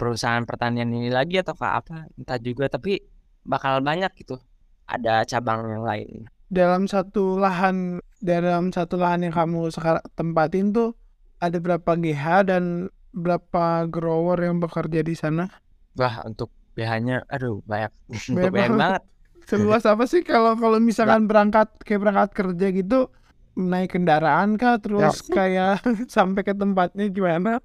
[0.00, 3.04] perusahaan pertanian ini lagi atau apa, entah juga tapi
[3.44, 4.40] bakal banyak gitu.
[4.88, 6.24] Ada cabang yang lain.
[6.48, 10.96] Dalam satu lahan dalam satu lahan yang kamu sekarang tempatin tuh
[11.38, 15.52] ada berapa GH dan berapa grower yang bekerja di sana?
[15.94, 17.92] Wah, untuk BH-nya aduh banyak.
[18.32, 18.78] Banyak banyak banget.
[18.78, 19.02] banget.
[19.48, 23.10] Seluas apa sih kalau kalau misalkan berangkat kayak berangkat kerja gitu
[23.58, 25.82] naik kendaraan kah terus kayak
[26.14, 27.58] sampai ke tempatnya gimana?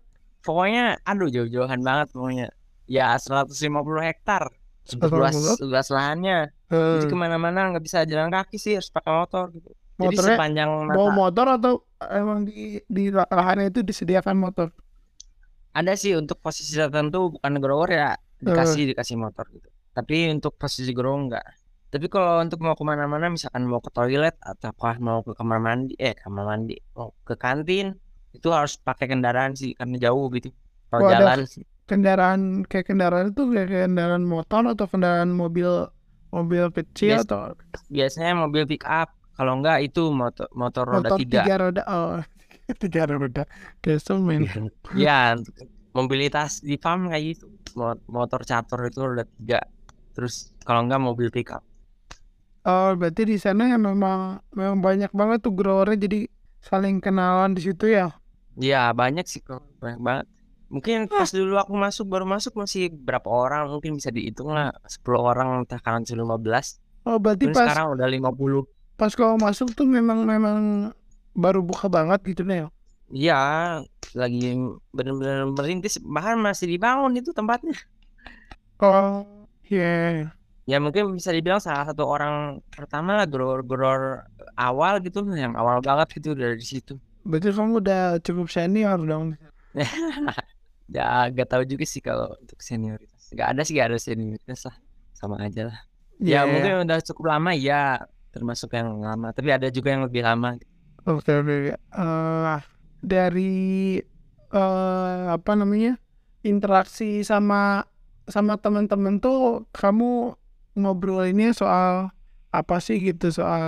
[0.46, 2.48] Pokoknya aduh jauh-jauhan banget pokoknya.
[2.86, 3.50] Ya 150
[4.06, 4.54] hektar.
[5.02, 5.66] Luas 150?
[5.66, 6.54] luas lahannya.
[6.70, 9.74] Eh, Jadi ke mana-mana nggak bisa jalan kaki sih harus pakai motor gitu.
[9.96, 11.74] Jadi Motornya sepanjang bawa mata motor atau
[12.12, 14.70] emang di di lahannya itu disediakan motor?
[15.76, 19.68] ada sih untuk posisi tertentu bukan grower ya dikasih dikasih motor gitu.
[19.92, 21.46] Tapi untuk posisi grower enggak.
[21.92, 24.72] Tapi kalau untuk mau ke mana-mana misalkan mau ke toilet atau
[25.04, 27.96] mau ke kamar mandi eh kamar mandi mau ke kantin
[28.36, 30.52] itu harus pakai kendaraan sih karena jauh gitu.
[30.92, 31.64] Kalau jalan sih.
[31.86, 35.86] kendaraan kayak kendaraan itu kayak kendaraan motor atau kendaraan mobil
[36.34, 37.54] mobil kecil Bias- atau
[37.88, 41.42] biasanya mobil pick up kalau enggak itu motor motor roda motor tiga.
[41.46, 41.82] tiga roda?
[41.86, 42.18] Oh,
[42.82, 43.44] tiga roda.
[43.86, 44.50] Kesel men.
[44.98, 45.54] ya untuk
[45.94, 47.46] mobilitas di farm kayak gitu
[47.78, 49.62] Mo- motor catur itu roda tiga
[50.18, 51.62] terus kalau enggak mobil pick up
[52.66, 56.20] Oh, berarti di sana ya memang memang banyak banget tuh growernya jadi
[56.66, 58.10] saling kenalan di situ ya.
[58.60, 60.26] Ya banyak sih kok banyak banget.
[60.66, 65.06] Mungkin pas dulu aku masuk baru masuk masih berapa orang mungkin bisa dihitung lah 10
[65.22, 66.26] orang entah kan 15
[67.06, 68.66] Oh, berarti Terus pas sekarang udah 50
[68.96, 70.90] pas kau masuk tuh memang memang
[71.36, 72.66] baru buka banget gitu nih.
[73.12, 73.38] iya
[74.18, 74.56] lagi
[74.96, 77.76] bener-bener merintis bahkan masih dibangun itu tempatnya.
[78.82, 79.24] Oh,
[79.70, 80.32] iya.
[80.66, 84.26] ya mungkin bisa dibilang salah satu orang pertama lah grower-grower
[84.58, 89.34] awal gitu yang awal banget gitu dari situ Berarti kamu udah cukup senior dong.
[90.96, 93.34] ya gak tahu juga sih kalau untuk senioritas.
[93.34, 94.78] Gak ada sih gak ada senioritas lah.
[95.18, 95.80] Sama aja lah.
[96.22, 99.34] Iya, ya mungkin udah cukup lama ya termasuk yang lama.
[99.34, 100.56] Tapi ada juga yang lebih lama.
[101.10, 101.76] Oke, oke.
[101.76, 102.58] Eh,
[103.02, 103.98] dari
[104.54, 105.98] eh apa namanya?
[106.46, 107.90] Interaksi sama
[108.30, 110.38] sama teman-teman tuh kamu
[110.78, 112.14] ngobrolinnya soal
[112.54, 113.34] apa sih gitu?
[113.34, 113.66] Soal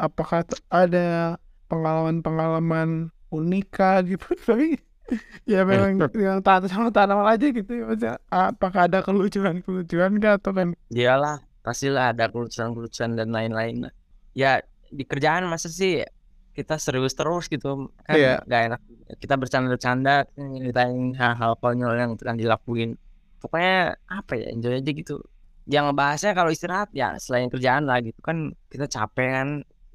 [0.00, 1.36] apakah ada
[1.72, 4.76] pengalaman-pengalaman unik kah gitu tapi
[5.48, 10.52] ya memang yang tata sama tanaman aja gitu ya maksudnya apakah ada kelucuan-kelucuan kah atau
[10.52, 13.88] kan Iyalah, pastilah ada kelucuan-kelucuan dan lain-lain.
[14.36, 14.60] Ya
[14.92, 16.04] di kerjaan masa sih
[16.52, 18.44] kita serius terus gitu kan Iya.
[18.44, 18.80] gak enak.
[19.16, 23.00] Kita bercanda-bercanda nyeritain hal-hal konyol yang sedang dilakuin.
[23.40, 25.16] Pokoknya apa ya enjoy aja gitu.
[25.64, 29.48] Yang bahasnya kalau istirahat ya selain kerjaan lah gitu kan kita capek kan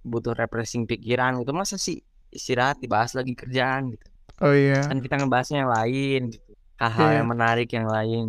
[0.04, 4.06] butuh refreshing pikiran gitu masa sih istirahat dibahas lagi kerjaan gitu.
[4.44, 4.86] Oh iya.
[4.86, 7.16] Kan kita ngebahasnya yang lain gitu hal-hal Iya.
[7.24, 8.26] yang menarik yang lain.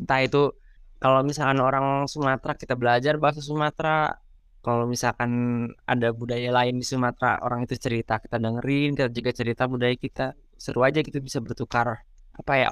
[0.00, 0.50] Entah itu
[0.98, 4.18] kalau misalkan orang Sumatera kita belajar bahasa Sumatera.
[4.62, 5.30] Kalau misalkan
[5.90, 10.38] ada budaya lain di Sumatera orang itu cerita kita dengerin kita juga cerita budaya kita.
[10.54, 12.68] Seru aja gitu bisa bertukar apa ya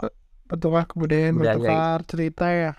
[0.46, 2.72] betulkah kebudayaan Budaya bertukar cerita ya?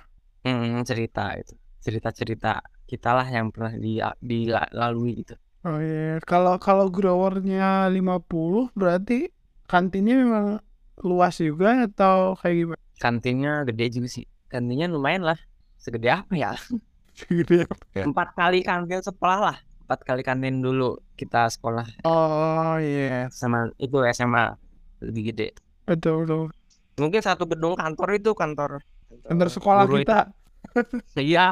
[0.47, 1.55] Hmm, cerita itu.
[1.83, 5.35] Cerita-cerita kita lah yang pernah di, dilalui gitu
[5.67, 9.29] Oh iya, kalau kalau growernya 50 berarti
[9.69, 10.45] kantinnya memang
[11.09, 12.81] luas juga atau kayak gimana?
[13.03, 14.25] kantinnya gede juga sih.
[14.51, 15.39] Kantinnya lumayan lah.
[15.83, 16.51] Segede apa ya?
[17.29, 17.67] Gitu ya.
[18.07, 19.57] empat kali kantin sekolah lah.
[19.85, 21.85] Empat kali kantin dulu kita sekolah.
[22.07, 24.43] Oh iya, sama itu SMA
[25.05, 25.47] lebih gede.
[25.85, 26.43] Betul betul.
[27.01, 28.71] mungkin satu gedung kantor itu kantor
[29.27, 30.05] Kantor sekolah guru itu.
[30.05, 30.31] kita.
[31.21, 31.51] iya.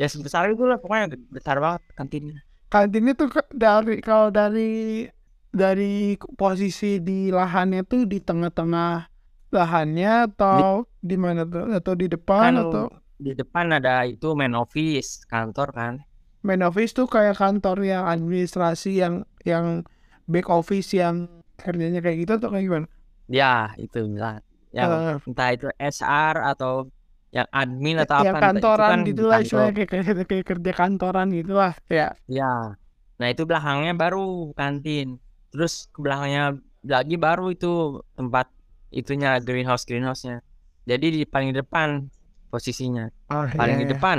[0.00, 2.38] Ya sebesar itu lah pokoknya besar banget kantinnya
[2.74, 5.06] Kantinnya tuh dari kalau dari
[5.54, 9.06] dari posisi di lahannya tuh di tengah-tengah
[9.54, 11.70] lahannya atau di mana tuh?
[11.70, 16.02] Atau di depan kan atau di depan ada itu main office kantor kan
[16.42, 19.86] main office tuh kayak kantor yang administrasi yang yang
[20.26, 22.86] back office yang kerjanya kayak gitu atau kayak gimana?
[23.30, 24.42] ya itu lah
[24.74, 26.90] yang Eh, entah itu SR atau
[27.34, 29.44] yang admin atau yang apa entah, itu kantoran kan di gitu lah kantor.
[29.44, 32.78] istilahnya kayak, kayak, kayak kerja kantoran gitu lah ya Ya,
[33.18, 35.18] nah itu belakangnya baru kantin.
[35.50, 38.46] Terus ke belakangnya lagi baru itu tempat
[38.94, 40.40] itunya greenhouse greenhouse-nya.
[40.86, 42.06] Jadi di paling depan
[42.54, 44.18] posisinya, oh, paling di iya, depan.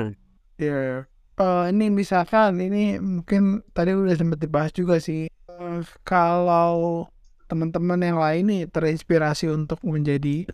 [0.59, 0.99] iya, iya.
[1.35, 7.07] Eh, ini misalkan ini mungkin tadi udah sempat dibahas juga sih Eh, kalau
[7.47, 10.49] teman-teman yang lain nih terinspirasi untuk menjadi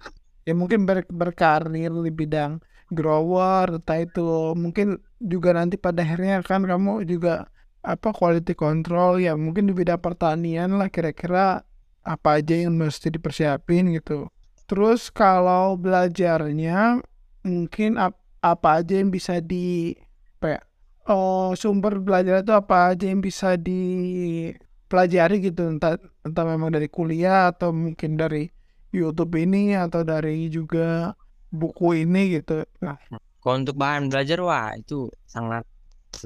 [0.47, 6.65] ya mungkin ber- berkarir di bidang grower entah itu mungkin juga nanti pada akhirnya kan
[6.67, 7.47] kamu juga
[7.81, 11.65] apa quality control ya mungkin di bidang pertanian lah kira-kira
[12.01, 14.29] apa aja yang mesti dipersiapin gitu.
[14.65, 17.01] Terus kalau belajarnya
[17.45, 19.93] mungkin ap- apa aja yang bisa di
[20.41, 20.61] apa ya,
[21.09, 27.53] oh sumber belajar itu apa aja yang bisa dipelajari gitu entah entah memang dari kuliah
[27.53, 28.49] atau mungkin dari
[28.91, 31.15] YouTube ini atau dari juga
[31.51, 32.63] buku ini gitu.
[32.83, 32.97] Nah,
[33.41, 35.65] Kalau untuk bahan belajar wah itu sangat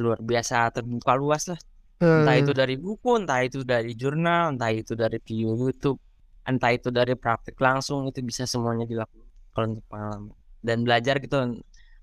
[0.02, 1.60] luar biasa terbuka luas lah.
[2.04, 6.00] Entah itu dari buku, entah itu dari jurnal, entah itu dari video YouTube,
[6.44, 9.26] entah itu dari praktik langsung itu bisa semuanya dilakukan
[9.56, 10.36] kalau untuk pengalaman.
[10.60, 11.38] Dan belajar gitu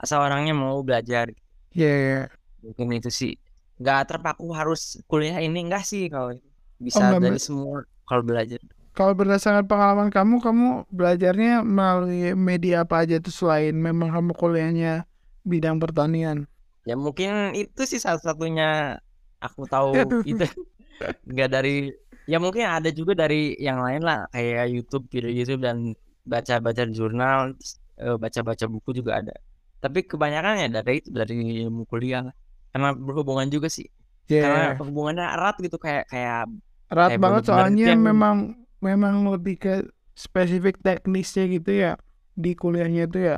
[0.03, 1.31] asal orangnya mau belajar
[1.72, 2.20] ya ya.
[2.62, 3.33] mungkin itu sih
[3.79, 6.35] nggak terpaku harus kuliah ini enggak sih kalau.
[6.35, 6.40] Oh
[6.83, 8.59] bisa enggak, dari semua kalau belajar.
[8.93, 15.09] Kalau berdasarkan pengalaman kamu, kamu belajarnya melalui media apa aja tuh selain memang kamu kuliahnya
[15.49, 16.45] bidang pertanian?
[16.85, 19.01] Ya mungkin itu sih satu-satunya
[19.41, 19.97] aku tahu
[20.29, 20.45] itu.
[21.25, 21.89] Nggak dari
[22.29, 25.97] ya mungkin ada juga dari yang lain lah kayak YouTube video YouTube dan
[26.29, 27.57] baca-baca jurnal
[27.97, 29.35] eh, baca-baca buku juga ada.
[29.81, 32.35] Tapi kebanyakan ya dari itu dari ilmu kuliah lah.
[32.77, 33.89] Karena berhubungan juga sih.
[34.29, 36.45] Karena Ya, hubungannya erat gitu kayak kayak
[36.93, 38.37] erat kayak banget soalnya yang memang
[38.87, 39.73] memang lebih ke
[40.25, 41.92] spesifik teknisnya gitu ya
[42.37, 43.37] di kuliahnya itu ya.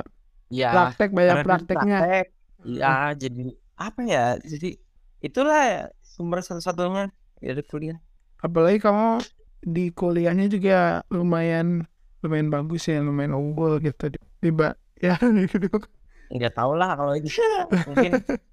[0.49, 1.99] ya Praktek banyak prakteknya.
[2.01, 2.25] praktek
[2.65, 3.41] ya jadi
[3.85, 4.69] apa ya jadi
[5.25, 5.81] itulah ya
[6.13, 7.03] sumber satu-satunya
[7.41, 7.97] dari kuliah
[8.45, 9.07] Apalagi kamu
[9.65, 11.67] di kuliahnya juga lumayan
[12.21, 14.03] lumayan bagus ya, lumayan unggul gitu.
[14.41, 15.17] Tiba ya
[15.51, 15.67] gitu.
[16.35, 17.29] nggak tahu lah kalau itu
[17.89, 18.11] mungkin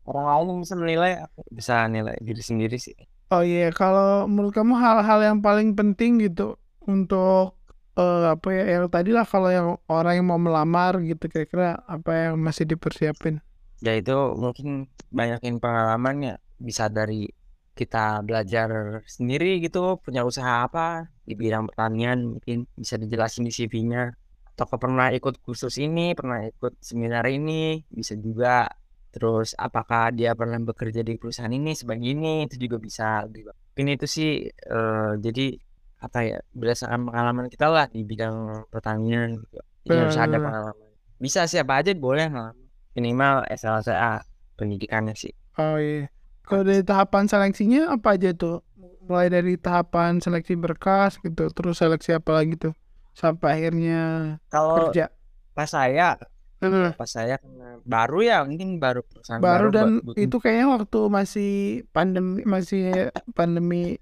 [0.09, 2.97] orang lain bisa menilai aku bisa nilai diri sendiri sih
[3.33, 6.43] Oh iya, kalau menurut kamu hal-hal yang paling penting gitu
[6.89, 7.59] untuk
[7.99, 12.11] eh, apa ya yang tadi lah kalau yang orang yang mau melamar gitu kira-kira apa
[12.13, 13.41] yang masih dipersiapin?
[13.83, 17.27] ya itu mungkin banyakin pengalamannya bisa dari
[17.75, 24.15] kita belajar sendiri gitu punya usaha apa di bidang pertanian mungkin bisa dijelasin di CV-nya
[24.53, 28.69] atau pernah ikut kursus ini pernah ikut seminar ini bisa juga.
[29.13, 34.07] Terus apakah dia pernah bekerja di perusahaan ini sebagai ini itu juga bisa mungkin itu
[34.09, 35.57] sih eh, jadi
[36.03, 39.63] apa ya berdasarkan pengalaman kita lah di bidang pertanian gitu.
[39.87, 40.43] Jadi harus ada Benar.
[40.43, 40.89] pengalaman
[41.23, 42.51] bisa siapa aja boleh lah
[42.99, 44.27] minimal SLCA
[44.59, 46.09] pendidikannya sih Oh iya.
[46.49, 48.65] Kalau dari tahapan seleksinya apa aja tuh?
[49.05, 52.73] Mulai dari tahapan seleksi berkas gitu, terus seleksi apa lagi tuh?
[53.13, 55.13] Sampai akhirnya kalau kerja.
[55.53, 56.17] pas saya
[56.65, 56.97] Heeh.
[56.97, 57.37] pas saya
[57.85, 61.53] baru ya mungkin baru Baru baru dan buat itu kayaknya waktu masih
[61.93, 64.01] pandemi masih pandemi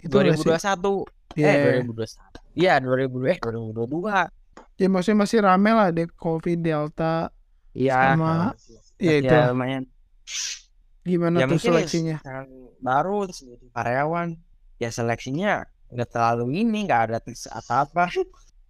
[0.00, 0.48] itu nggak sih?
[0.48, 1.04] 2021
[1.36, 1.52] Iya.
[1.52, 4.32] eh 2021 iya 2000 eh 2022
[4.76, 7.32] Ya maksudnya masih rame lah deh COVID Delta
[7.72, 8.12] iya.
[8.12, 9.32] sama masih ya itu.
[9.32, 9.84] ya lumayan.
[11.04, 12.16] Gimana ya tuh ya seleksinya?
[12.80, 13.40] baru terus
[13.72, 14.36] karyawan.
[14.76, 18.10] Ya seleksinya nggak terlalu ini nggak ada tes apa apa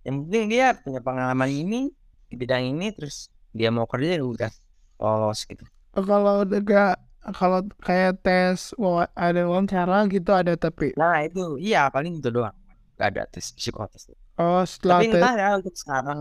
[0.07, 1.91] yang penting dia punya pengalaman ini
[2.31, 4.51] di bidang ini terus dia mau kerja udah
[5.03, 5.67] lolos gitu.
[5.97, 7.03] Oh, Kalau enggak
[7.35, 11.59] kalau kayak tes wawa- ada wawancara gitu ada tapi nah itu.
[11.59, 12.55] Iya paling itu doang.
[12.97, 16.19] Nggak ada tes psikotes oh setelah tapi tes entah ya untuk sekarang.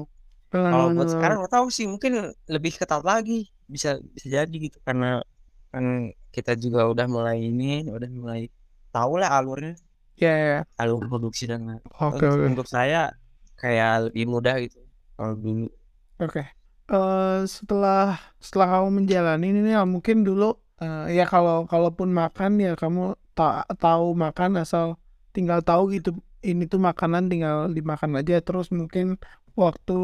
[0.50, 3.52] Kalau buat sekarang nggak tahu sih mungkin lebih ketat lagi.
[3.68, 5.20] Bisa bisa jadi gitu karena
[5.74, 8.48] kan kita juga udah mulai ini udah mulai
[8.96, 9.76] tahu lah alurnya.
[10.16, 10.60] Ya ya.
[10.80, 11.84] alur produksi dan lain.
[12.00, 13.12] Oke Untuk- saya
[13.60, 14.80] kayak lebih mudah gitu
[15.20, 15.68] kalau dulu.
[16.24, 16.44] Oke.
[16.86, 23.16] Eh, setelah setelah kamu menjalani ini mungkin dulu eh, ya kalau kalaupun makan ya kamu
[23.36, 25.00] ta tahu makan asal
[25.36, 29.20] tinggal tahu gitu ini tuh makanan tinggal dimakan aja terus mungkin
[29.58, 30.00] waktu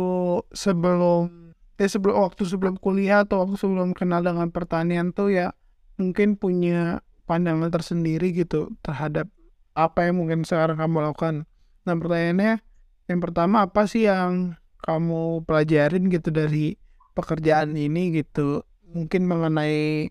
[0.52, 5.54] sebelum ya sebelum waktu sebelum kuliah atau waktu sebelum kenal dengan pertanian tuh ya
[6.00, 9.30] mungkin punya pandangan tersendiri gitu terhadap
[9.72, 11.48] apa yang mungkin sekarang kamu lakukan.
[11.88, 12.60] Nah pertanyaannya
[13.08, 16.76] yang pertama apa sih yang kamu pelajarin gitu dari
[17.14, 20.10] pekerjaan ini gitu mungkin mengenai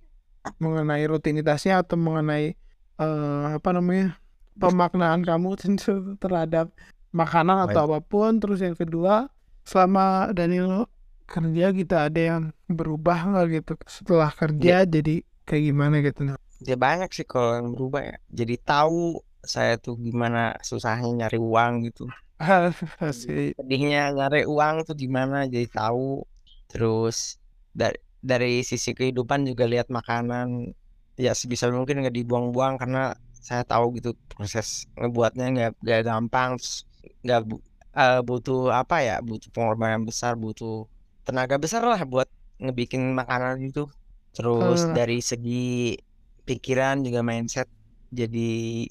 [0.61, 2.57] mengenai rutinitasnya atau mengenai
[3.01, 4.17] eh, apa namanya
[4.57, 5.57] pemaknaan kamu
[6.23, 6.73] terhadap
[7.11, 8.39] makanan atau apa pun.
[8.39, 9.29] Terus yang kedua
[9.65, 10.89] selama Daniel
[11.31, 13.73] kerja gitu ada yang berubah nggak gitu?
[13.87, 16.21] Setelah kerja jadi kayak gimana gitu?
[16.61, 18.17] Ya banyak sih kalau yang berubah ya.
[18.29, 22.05] Jadi tahu saya tuh gimana susahnya nyari uang gitu.
[23.21, 26.25] Sedihnya nyari uang tuh gimana jadi tahu.
[26.71, 27.41] Terus
[27.73, 30.73] dari dari sisi kehidupan juga lihat makanan
[31.17, 36.51] ya sebisa mungkin nggak dibuang-buang karena saya tahu gitu proses ngebuatnya nggak nggak gampang
[37.25, 37.41] nggak
[37.97, 40.87] eh, butuh apa ya butuh pengorbanan besar butuh
[41.27, 42.29] tenaga besar lah buat
[42.61, 43.89] ngebikin makanan itu
[44.37, 44.95] Terus Eh.
[44.95, 45.99] dari segi
[46.47, 47.67] pikiran juga mindset
[48.15, 48.87] jadi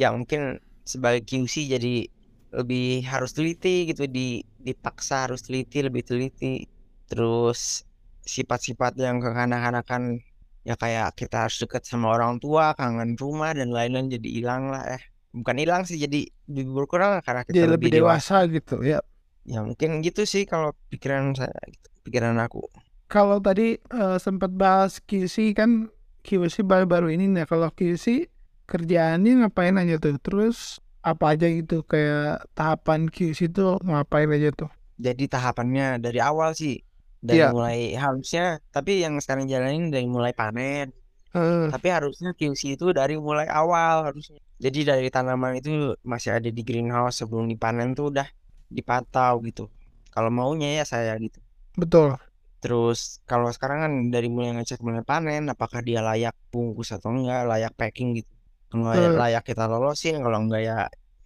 [0.00, 2.08] ya mungkin sebagai QC jadi
[2.52, 6.68] lebih harus teliti gitu di dipaksa harus teliti lebih teliti.
[7.08, 7.84] Terus
[8.22, 10.22] sifat-sifat yang kekanak-kanakan
[10.62, 14.86] ya kayak kita harus dekat sama orang tua, kangen rumah dan lain-lain jadi hilang lah
[14.96, 15.02] eh.
[15.32, 18.44] Bukan hilang sih jadi lebih berkurang karena kita Jadi lebih dewasa.
[18.44, 19.00] dewasa gitu ya.
[19.42, 22.62] Ya mungkin gitu sih kalau pikiran saya gitu, pikiran aku.
[23.08, 25.88] Kalau tadi eh, sempat bahas QC kan
[26.22, 28.30] QC baru-baru ini nah kalau QC
[28.68, 30.16] kerjaannya ngapain aja tuh?
[30.22, 34.70] Terus apa aja gitu kayak tahapan QC itu ngapain aja tuh?
[35.00, 36.78] Jadi tahapannya dari awal sih
[37.22, 37.54] dari Iya.
[37.54, 40.90] mulai harusnya tapi yang sekarang jalanin dari mulai panen.
[41.32, 44.36] Eh, tapi harusnya QC itu dari mulai awal harusnya.
[44.60, 48.28] Jadi dari tanaman itu masih ada di greenhouse sebelum dipanen tuh udah
[48.68, 49.70] dipantau gitu.
[50.10, 51.38] Kalau maunya ya saya gitu.
[51.72, 52.18] Betul.
[52.62, 57.42] terus kalau sekarang kan dari mulai ngecek mulai panen apakah dia layak bungkus atau enggak
[57.42, 58.30] layak packing gitu.
[58.70, 59.18] Kalau layak, Eh.
[59.18, 60.76] layak kita lolosin kalau enggak ya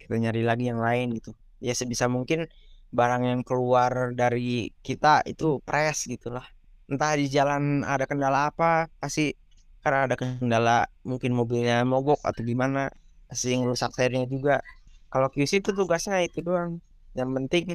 [0.01, 1.37] kita nyari lagi yang lain gitu.
[1.61, 2.49] Ya sebisa mungkin
[2.91, 6.45] barang yang keluar dari kita itu press gitulah
[6.87, 9.35] entah di jalan ada kendala apa pasti
[9.83, 12.91] karena ada kendala mungkin mobilnya mogok atau gimana
[13.27, 14.59] pasti ngerusak serinya juga.
[15.07, 16.83] Kalau QC itu tugasnya itu doang.
[17.15, 17.65] Yang penting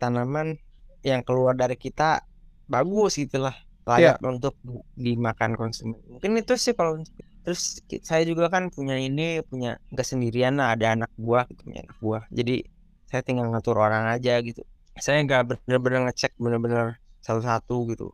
[0.00, 0.56] tanaman
[1.04, 2.24] yang keluar dari kita
[2.64, 3.52] bagus gitulah
[3.84, 4.56] layak untuk
[4.96, 6.00] dimakan konsumen.
[6.08, 7.00] Mungkin itu sih kalau
[7.44, 11.80] terus saya juga kan punya ini punya nggak sendirian lah ada anak buah gitu punya
[11.84, 12.22] anak buah.
[12.32, 12.56] Jadi
[13.10, 14.62] saya tinggal ngatur orang aja gitu
[14.96, 18.08] saya nggak bener-bener ngecek bener-bener satu-satu gitu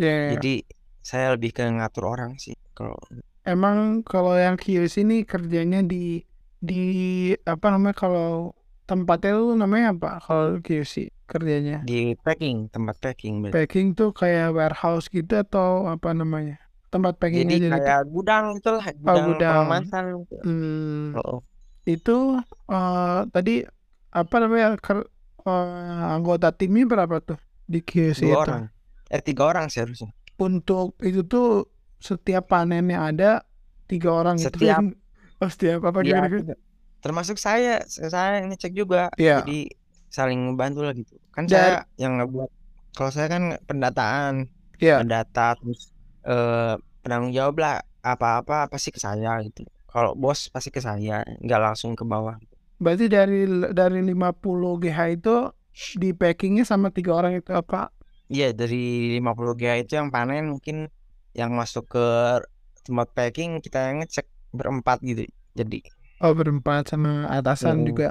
[0.00, 0.64] Ya, jadi
[1.04, 2.96] saya lebih ke ngatur orang sih kalau
[3.44, 6.24] emang kalau yang QC ini kerjanya di
[6.62, 6.82] di
[7.44, 11.82] apa namanya kalau tempatnya tuh namanya apa kalau QC kerjanya?
[11.82, 13.54] di packing tempat packing berarti.
[13.56, 16.60] Packing tuh kayak warehouse gitu atau apa namanya?
[16.92, 17.68] Tempat packing jadi gitu.
[17.72, 19.52] kayak gudang itulah gudang, gudang.
[19.64, 20.04] pengemasan
[20.44, 21.40] Hmm, oh,
[21.88, 22.16] itu
[22.68, 23.64] eh, tadi
[24.12, 25.08] apa namanya ker-
[25.42, 28.42] eh, anggota timnya berapa tuh di QC dua itu?
[28.42, 28.62] orang
[29.08, 33.30] eh tiga orang sih harusnya Untuk itu tuh setiap panennya ada
[33.84, 34.50] tiga orang gitu.
[34.52, 34.82] Setiap.
[35.38, 36.28] Oh, setiap apa gimana?
[36.28, 36.54] tiga.
[36.98, 39.40] termasuk saya saya ngecek juga Iya.
[39.40, 39.74] jadi
[40.08, 42.50] saling membantu lah gitu kan Dan- saya yang ngebuat
[42.92, 44.46] kalau saya kan pendataan
[44.76, 45.00] Iya.
[45.00, 45.90] pendata terus
[46.22, 51.60] eh penanggung jawab lah apa-apa pasti ke saya gitu kalau bos pasti ke saya nggak
[51.60, 52.38] langsung ke bawah
[52.82, 53.38] Berarti dari
[53.72, 55.34] dari 50 GH itu
[56.00, 57.88] di packingnya sama tiga orang itu apa?
[58.32, 58.76] iya dari
[59.16, 60.76] 50 GH itu yang panen mungkin
[61.38, 62.04] yang masuk ke
[62.86, 64.26] tempat packing kita yang ngecek
[64.58, 65.22] berempat gitu
[65.58, 65.78] jadi
[66.24, 67.88] Oh berempat sama atasan Hmm.
[67.88, 68.08] juga.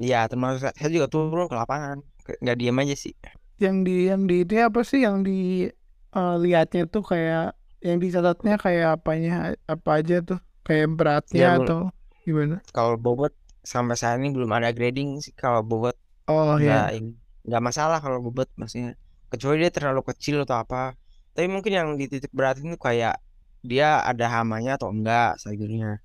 [0.00, 1.98] ya termasuk saya- juga turun ke lapangan
[2.42, 3.14] nggak diem aja sih
[3.60, 5.68] Yang di yang di itu apa sih yang di
[6.16, 7.54] eh, lihatnya tuh kayak
[7.86, 11.78] yang dicatatnya kayak apanya apa aja tuh kayak beratnya Ya, atau
[12.24, 12.56] gimana?
[12.74, 13.32] kalau bobot
[13.64, 15.96] sampai saat ini belum ada grading sih kalau bobot
[16.28, 16.96] Oh nggak ya.
[16.96, 18.96] ini- nggak masalah kalau bobot maksudnya
[19.32, 20.94] kecuali dia terlalu kecil atau apa
[21.34, 23.16] tapi mungkin yang di titik berat itu kayak
[23.64, 26.00] dia ada hamanya atau enggak sayurnya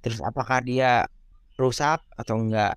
[0.00, 1.06] terus apakah dia
[1.60, 2.74] rusak atau enggak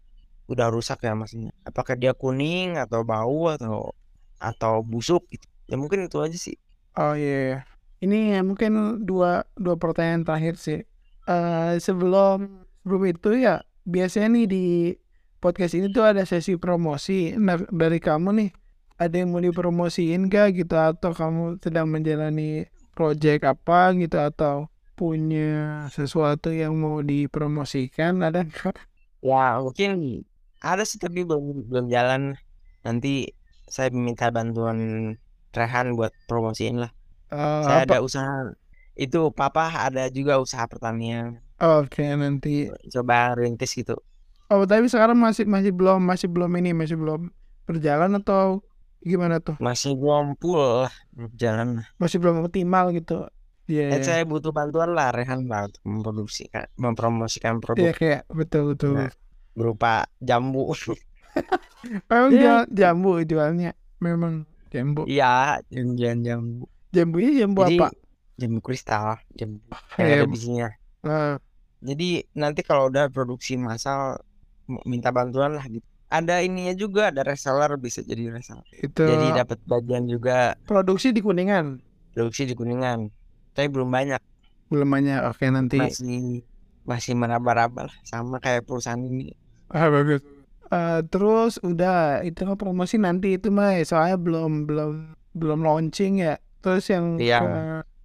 [0.52, 3.96] udah rusak ya maksudnya apakah dia kuning atau bau atau
[4.38, 6.58] atau busuk gitu ya mungkin itu aja sih
[6.94, 7.38] Oh iya.
[7.50, 7.58] iya.
[8.06, 10.80] Ini ya mungkin dua dua pertanyaan terakhir sih.
[11.26, 14.66] Eh sebelum sebelum itu ya biasanya nih di
[15.40, 17.36] podcast ini tuh ada sesi promosi.
[17.36, 18.50] Nah, dari kamu nih
[18.96, 25.84] ada yang mau dipromosiin gak gitu atau kamu sedang menjalani project apa gitu atau punya
[25.90, 28.78] sesuatu yang mau dipromosikan ada nggak?
[29.26, 30.22] ya mungkin
[30.62, 32.38] ada sih tapi belum belum jalan
[32.86, 33.34] nanti
[33.66, 34.78] saya minta bantuan
[35.50, 36.94] Rehan buat promosiin lah
[37.34, 37.98] Eh, saya apa?
[37.98, 38.54] ada usaha
[38.94, 42.68] itu papa ada juga usaha pertanian Oke nanti.
[42.92, 43.96] coba rintis gitu
[44.48, 47.32] Oh tapi sekarang masih masih belum masih belum ini masih belum
[47.64, 48.60] berjalan atau
[49.00, 49.56] gimana tuh?
[49.58, 53.26] masih belum full lah belum jalan lah Masih belum optimal gitu.
[53.64, 53.96] Iya.
[53.96, 54.04] Eh, iya.
[54.04, 58.92] saya butuh bantuan lah Rehan lah untuk memproduksikan mempromosikan Iya produk kayak betul betul.
[58.94, 59.12] Nah.
[59.54, 60.68] berupa jambu
[62.12, 62.40] Memang Iya.
[62.40, 63.72] jual jambu jualnya.
[63.98, 65.04] Memang jambu.
[65.06, 67.88] iya jangan jambu Jambunya jambu jadi apa?
[68.36, 70.68] jambu kristal jambu yang Kayak ada bisinya
[71.04, 71.34] eh,
[71.84, 74.18] jadi nanti kalau udah produksi massal
[74.84, 79.60] minta bantuan lah gitu ada ininya juga ada reseller bisa jadi reseller itu jadi dapat
[79.66, 81.84] bagian juga produksi di Kuningan.
[82.12, 83.12] produksi di kuningan
[83.52, 84.22] tapi belum banyak
[84.64, 85.22] Belum banyak.
[85.30, 85.78] Oke nanti.
[85.78, 86.42] masih
[86.82, 89.30] masih meraba-raba lah sama kayak perusahaan ini
[89.70, 90.26] Ah bagus.
[90.66, 94.92] Eh, terus udah itu mah promosi nanti itu mah soalnya belum belum
[95.38, 96.42] belum launching ya.
[96.58, 97.38] Terus yang Iya.
[97.38, 97.52] ke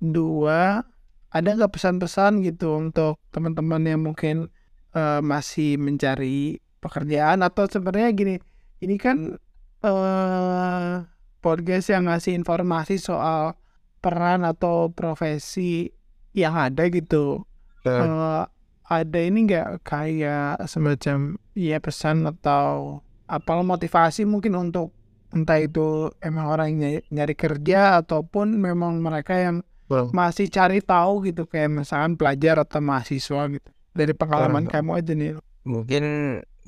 [0.02, 0.84] dua
[1.28, 4.48] ada nggak pesan-pesan gitu untuk teman-teman yang mungkin
[4.96, 7.44] uh, masih mencari pekerjaan?
[7.44, 8.34] Atau sebenarnya gini
[8.80, 9.36] ini kan
[9.84, 11.04] uh,
[11.44, 13.58] podcast yang ngasih informasi soal
[13.98, 15.90] peran atau profesi
[16.32, 17.44] yang ada gitu.
[17.88, 18.44] Uh,
[18.88, 24.96] ada ini nggak kayak semacam ya pesan atau apa motivasi mungkin untuk
[25.36, 30.08] entah itu emang orang yang nyari, nyari kerja ataupun memang mereka yang well.
[30.12, 34.72] masih cari tahu gitu kayak misalkan pelajar atau mahasiswa gitu dari pengalaman well.
[34.72, 35.30] kamu aja nih
[35.64, 36.04] mungkin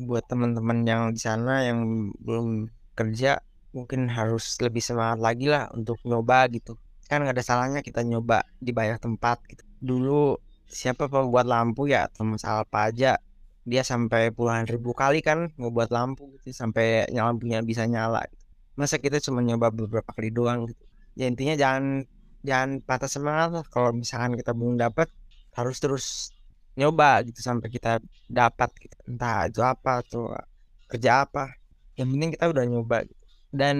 [0.00, 3.40] buat teman-teman yang di sana yang belum kerja
[3.70, 6.74] mungkin harus lebih semangat lagi lah untuk nyoba gitu
[7.06, 10.38] kan nggak ada salahnya kita nyoba di banyak tempat gitu dulu
[10.70, 13.18] siapa pembuat lampu ya Thomas Alva aja
[13.66, 18.44] dia sampai puluhan ribu kali kan ngebuat lampu gitu sampai lampunya bisa nyala gitu.
[18.78, 20.84] masa kita cuma nyoba beberapa kali doang gitu
[21.18, 22.06] ya intinya jangan
[22.40, 25.08] jangan patah semangat lah kalau misalkan kita belum dapat
[25.56, 26.04] harus terus
[26.78, 28.96] nyoba gitu sampai kita dapat gitu.
[29.10, 30.32] entah itu apa atau
[30.88, 31.52] kerja apa
[31.98, 33.20] yang penting kita udah nyoba gitu.
[33.52, 33.76] dan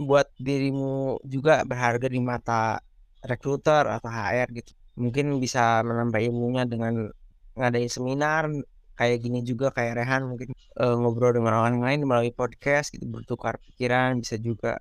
[0.00, 2.80] buat dirimu juga berharga di mata
[3.20, 7.08] rekruter atau HR gitu mungkin bisa menambah ilmunya dengan
[7.56, 8.48] ngadain seminar
[8.96, 13.56] kayak gini juga kayak Rehan mungkin uh, ngobrol dengan orang lain melalui podcast gitu bertukar
[13.60, 14.76] pikiran bisa juga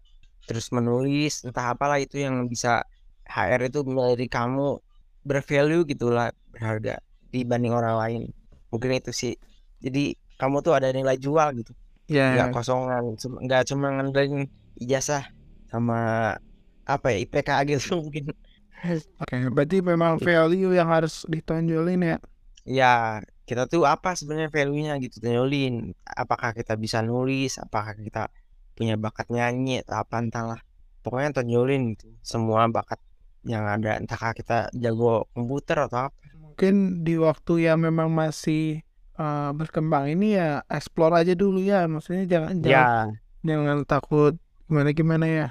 [0.49, 2.81] terus menulis entah apalah itu yang bisa
[3.29, 4.81] HR itu menjadi kamu
[5.21, 6.97] bervalue gitulah berharga
[7.29, 8.21] dibanding orang lain.
[8.73, 9.37] Mungkin itu sih.
[9.77, 11.77] Jadi kamu tuh ada nilai jual gitu.
[12.09, 13.13] Ya nggak kosongan
[13.45, 14.49] nggak cuma ngandelin
[14.81, 15.29] ijazah
[15.69, 16.33] sama
[16.89, 18.33] apa ya IPK gitu mungkin.
[18.81, 22.17] Oke, okay, berarti memang value yang harus ditonjolin ya?
[22.63, 22.93] Ya,
[23.43, 25.91] kita tuh apa sebenarnya value-nya gitu tonjolin.
[26.07, 28.31] Apakah kita bisa nulis, apakah kita
[28.79, 30.61] punya bakat nyanyi atau apa entahlah.
[31.03, 32.07] Pokoknya tonjolin gitu.
[32.23, 33.03] semua bakat
[33.43, 33.99] yang ada.
[33.99, 36.23] Entahkah kita jago komputer atau apa.
[36.39, 38.79] Mungkin di waktu yang memang masih
[39.19, 41.83] uh, berkembang ini ya explore aja dulu ya.
[41.91, 42.63] Maksudnya jangan ya.
[42.63, 43.07] jangan,
[43.43, 44.33] jangan takut
[44.69, 45.47] gimana gimana ya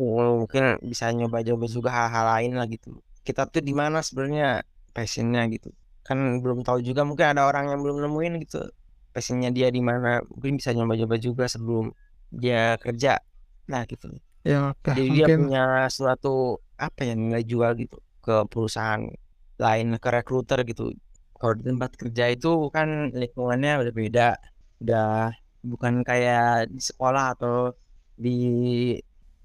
[0.00, 4.64] mungkin bisa nyoba-nyoba juga hal-hal lain lah gitu kita tuh di mana sebenarnya
[4.96, 5.68] passionnya gitu
[6.02, 8.64] kan belum tahu juga mungkin ada orang yang belum nemuin gitu
[9.12, 11.92] passionnya dia di mana mungkin bisa nyoba-nyoba juga sebelum
[12.32, 13.20] dia kerja.
[13.68, 14.08] Nah gitu.
[14.42, 14.96] Ya okay.
[14.98, 15.16] jadi mungkin...
[15.16, 19.06] dia punya suatu apa ya nilai jual gitu ke perusahaan
[19.60, 20.90] lain ke rekruter gitu.
[21.36, 24.28] Kalau di tempat kerja itu kan lingkungannya udah beda
[24.82, 25.30] udah
[25.62, 27.70] bukan kayak di sekolah atau
[28.18, 28.38] di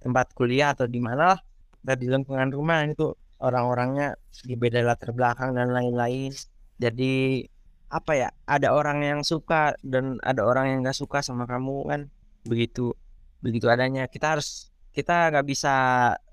[0.01, 1.39] tempat kuliah atau di mana lah.
[1.83, 6.33] Di lingkungan rumah itu orang-orangnya di beda latar belakang dan lain-lain.
[6.81, 7.45] Jadi
[7.87, 12.01] apa ya ada orang yang suka dan ada orang yang nggak suka sama kamu kan
[12.47, 12.95] begitu
[13.43, 14.07] begitu adanya.
[14.07, 15.73] Kita harus kita nggak bisa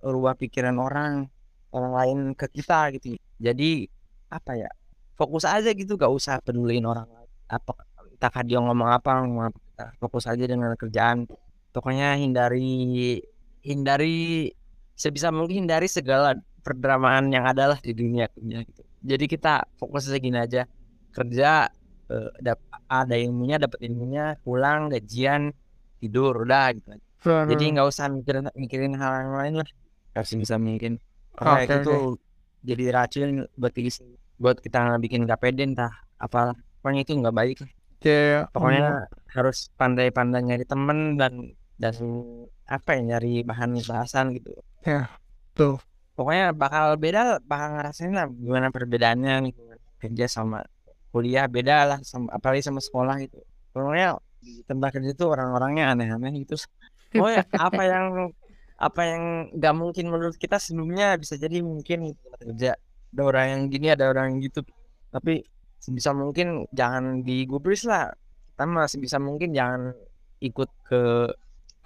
[0.00, 1.28] rubah pikiran orang
[1.74, 3.18] orang lain ke kita gitu.
[3.42, 3.90] Jadi
[4.30, 4.70] apa ya
[5.14, 7.06] fokus aja gitu gak usah peduliin orang
[7.46, 7.70] apa
[8.14, 11.26] entah dia ngomong apa ngomong apa fokus aja dengan kerjaan.
[11.74, 13.20] Pokoknya hindari
[13.66, 14.50] hindari
[14.94, 18.82] sebisa mungkin hindari segala perdramaan yang ada lah di dunia kerja gitu.
[19.04, 20.62] Jadi kita fokus aja gini aja.
[21.12, 21.68] Kerja
[22.08, 22.30] eh,
[22.88, 25.52] ada ilmunya dapat ilmunya pulang gajian
[26.04, 27.00] tidur udah gitu.
[27.24, 27.48] Hmm.
[27.48, 29.68] Jadi nggak usah mikirin mikirin hal yang lain lah.
[30.12, 31.00] Harus bisa mungkin.
[31.34, 32.20] Karena okay, itu okay.
[32.62, 34.04] jadi racun buat kita
[34.36, 35.90] buat kita bikin gak pede entah
[36.20, 36.52] apa.
[36.84, 37.58] Pokoknya itu nggak baik
[38.04, 41.96] yeah, pokoknya um, harus pandai-pandai nyari temen dan dan
[42.68, 44.52] apa ya nyari bahan bahasan gitu.
[44.84, 45.08] Ya
[45.56, 45.80] tuh
[46.14, 49.62] pokoknya bakal beda bakal ngerasain lah gimana perbedaannya gitu.
[49.98, 50.62] Kerja sama
[51.10, 53.40] kuliah beda lah sama apalagi sama sekolah gitu.
[53.72, 54.20] Pokoknya
[54.68, 56.56] tempat kerja itu orang-orangnya aneh-aneh gitu.
[57.18, 58.30] Oh ya apa yang
[58.74, 59.22] apa yang
[59.54, 62.74] nggak mungkin menurut kita sebelumnya bisa jadi mungkin kerja.
[63.14, 64.66] Ada orang yang gini ada orang yang gitu.
[65.14, 65.46] Tapi
[65.78, 68.10] sebisa mungkin jangan digubris lah.
[68.54, 69.94] Kita masih bisa mungkin jangan
[70.42, 71.30] ikut ke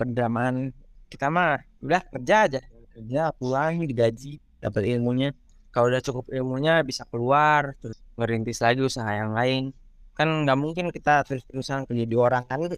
[0.01, 0.73] pendamaan
[1.13, 2.61] kita mah udah kerja aja.
[2.97, 5.37] Kerja pulang digaji dapat ilmunya.
[5.69, 9.71] Kalau udah cukup ilmunya bisa keluar terus merintis lagi usaha yang lain
[10.19, 12.75] kan nggak mungkin kita terus-terusan kerja di orang kan ya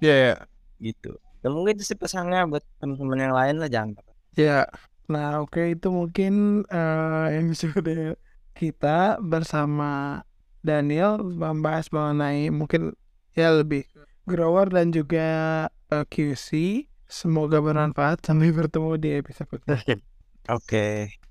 [0.00, 0.38] yeah, yeah.
[0.80, 4.00] gitu dan mungkin itu sih pesannya buat teman-teman yang lain lah jangan
[4.34, 4.64] ya yeah.
[5.12, 8.16] nah oke okay, itu mungkin uh, yang sudah
[8.56, 10.24] kita bersama
[10.62, 12.94] Daniel membahas mengenai mungkin
[13.34, 13.84] ya lebih
[14.24, 15.26] grower dan juga
[15.90, 16.86] uh, QC.
[17.10, 18.24] Semoga bermanfaat.
[18.24, 20.00] Sampai bertemu di episode berikutnya.
[20.56, 21.21] Oke.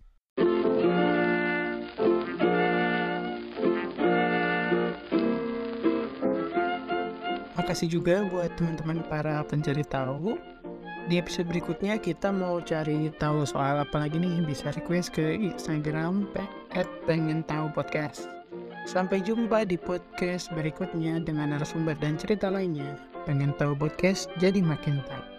[7.72, 10.36] Makasih juga buat teman-teman para pencari tahu
[11.08, 16.28] Di episode berikutnya kita mau cari tahu soal apa lagi nih bisa request ke Instagram
[16.76, 18.28] at pengen tahu podcast.
[18.84, 23.00] Sampai jumpa di podcast berikutnya dengan narasumber dan cerita lainnya.
[23.24, 25.31] Pengen tahu podcast jadi makin tahu.